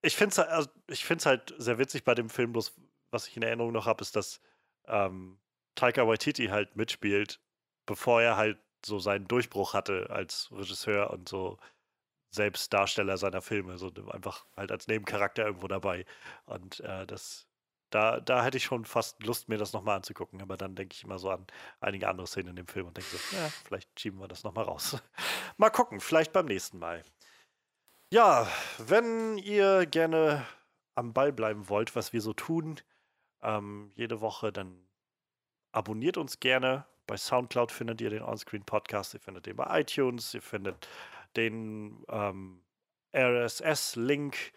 [0.00, 2.74] Ich finde es also, ich find's halt sehr witzig bei dem Film, bloß
[3.10, 4.40] was ich in Erinnerung noch habe, ist, dass
[4.86, 5.38] ähm,
[5.74, 7.40] Taika Waititi halt mitspielt,
[7.86, 11.58] bevor er halt so seinen Durchbruch hatte als Regisseur und so
[12.34, 16.04] selbst Darsteller seiner Filme, so einfach halt als Nebencharakter irgendwo dabei.
[16.46, 17.46] Und äh, das,
[17.92, 21.04] da, da hätte ich schon fast Lust, mir das nochmal anzugucken, aber dann denke ich
[21.04, 21.46] immer so an
[21.80, 24.64] einige andere Szenen in dem Film und denke so, ja, vielleicht schieben wir das nochmal
[24.64, 24.96] raus.
[25.58, 27.04] mal gucken, vielleicht beim nächsten Mal.
[28.10, 28.48] Ja,
[28.78, 30.46] wenn ihr gerne
[30.94, 32.80] am Ball bleiben wollt, was wir so tun,
[33.42, 34.86] ähm, jede Woche, dann
[35.72, 36.86] abonniert uns gerne.
[37.06, 40.88] Bei Soundcloud findet ihr den Onscreen Podcast, ihr findet den bei iTunes, ihr findet
[41.36, 42.62] den ähm,
[43.14, 44.52] RSS-Link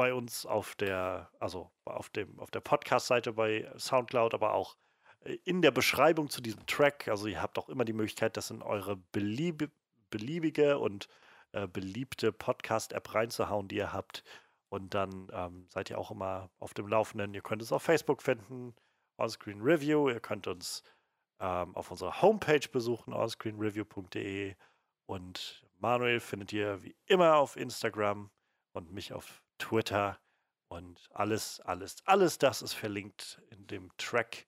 [0.00, 4.78] bei uns auf der, also auf dem, auf der Podcast-Seite bei Soundcloud, aber auch
[5.26, 7.06] äh, in der Beschreibung zu diesem Track.
[7.08, 9.70] Also ihr habt auch immer die Möglichkeit, das in eure belieb
[10.08, 11.06] beliebige und
[11.52, 14.24] äh, beliebte Podcast-App reinzuhauen, die ihr habt.
[14.70, 17.34] Und dann ähm, seid ihr auch immer auf dem Laufenden.
[17.34, 18.74] Ihr könnt es auf Facebook finden,
[19.18, 20.08] Onscreen Review.
[20.08, 20.82] Ihr könnt uns
[21.40, 24.54] ähm, auf unserer Homepage besuchen, onscreenreview.de.
[25.04, 28.30] Und Manuel findet ihr wie immer auf Instagram
[28.72, 30.18] und mich auf Twitter.
[30.68, 34.46] Und alles, alles, alles das ist verlinkt in dem Track,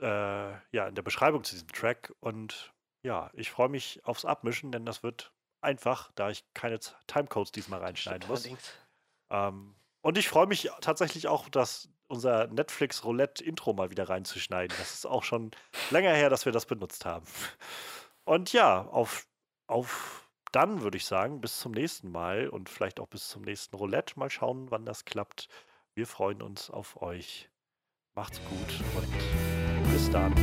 [0.00, 2.12] äh, ja, in der Beschreibung zu diesem Track.
[2.20, 2.72] Und
[3.02, 7.80] ja, ich freue mich aufs Abmischen, denn das wird einfach, da ich keine Timecodes diesmal
[7.80, 8.48] reinschneiden muss.
[9.30, 14.76] Ähm, und ich freue mich tatsächlich auch, dass unser Netflix Roulette Intro mal wieder reinzuschneiden.
[14.78, 15.52] Das ist auch schon
[15.90, 17.26] länger her, dass wir das benutzt haben.
[18.24, 19.26] Und ja, auf,
[19.68, 20.21] auf
[20.52, 24.18] dann würde ich sagen, bis zum nächsten Mal und vielleicht auch bis zum nächsten Roulette.
[24.18, 25.48] Mal schauen, wann das klappt.
[25.94, 27.50] Wir freuen uns auf euch.
[28.14, 30.34] Macht's gut und bis dann.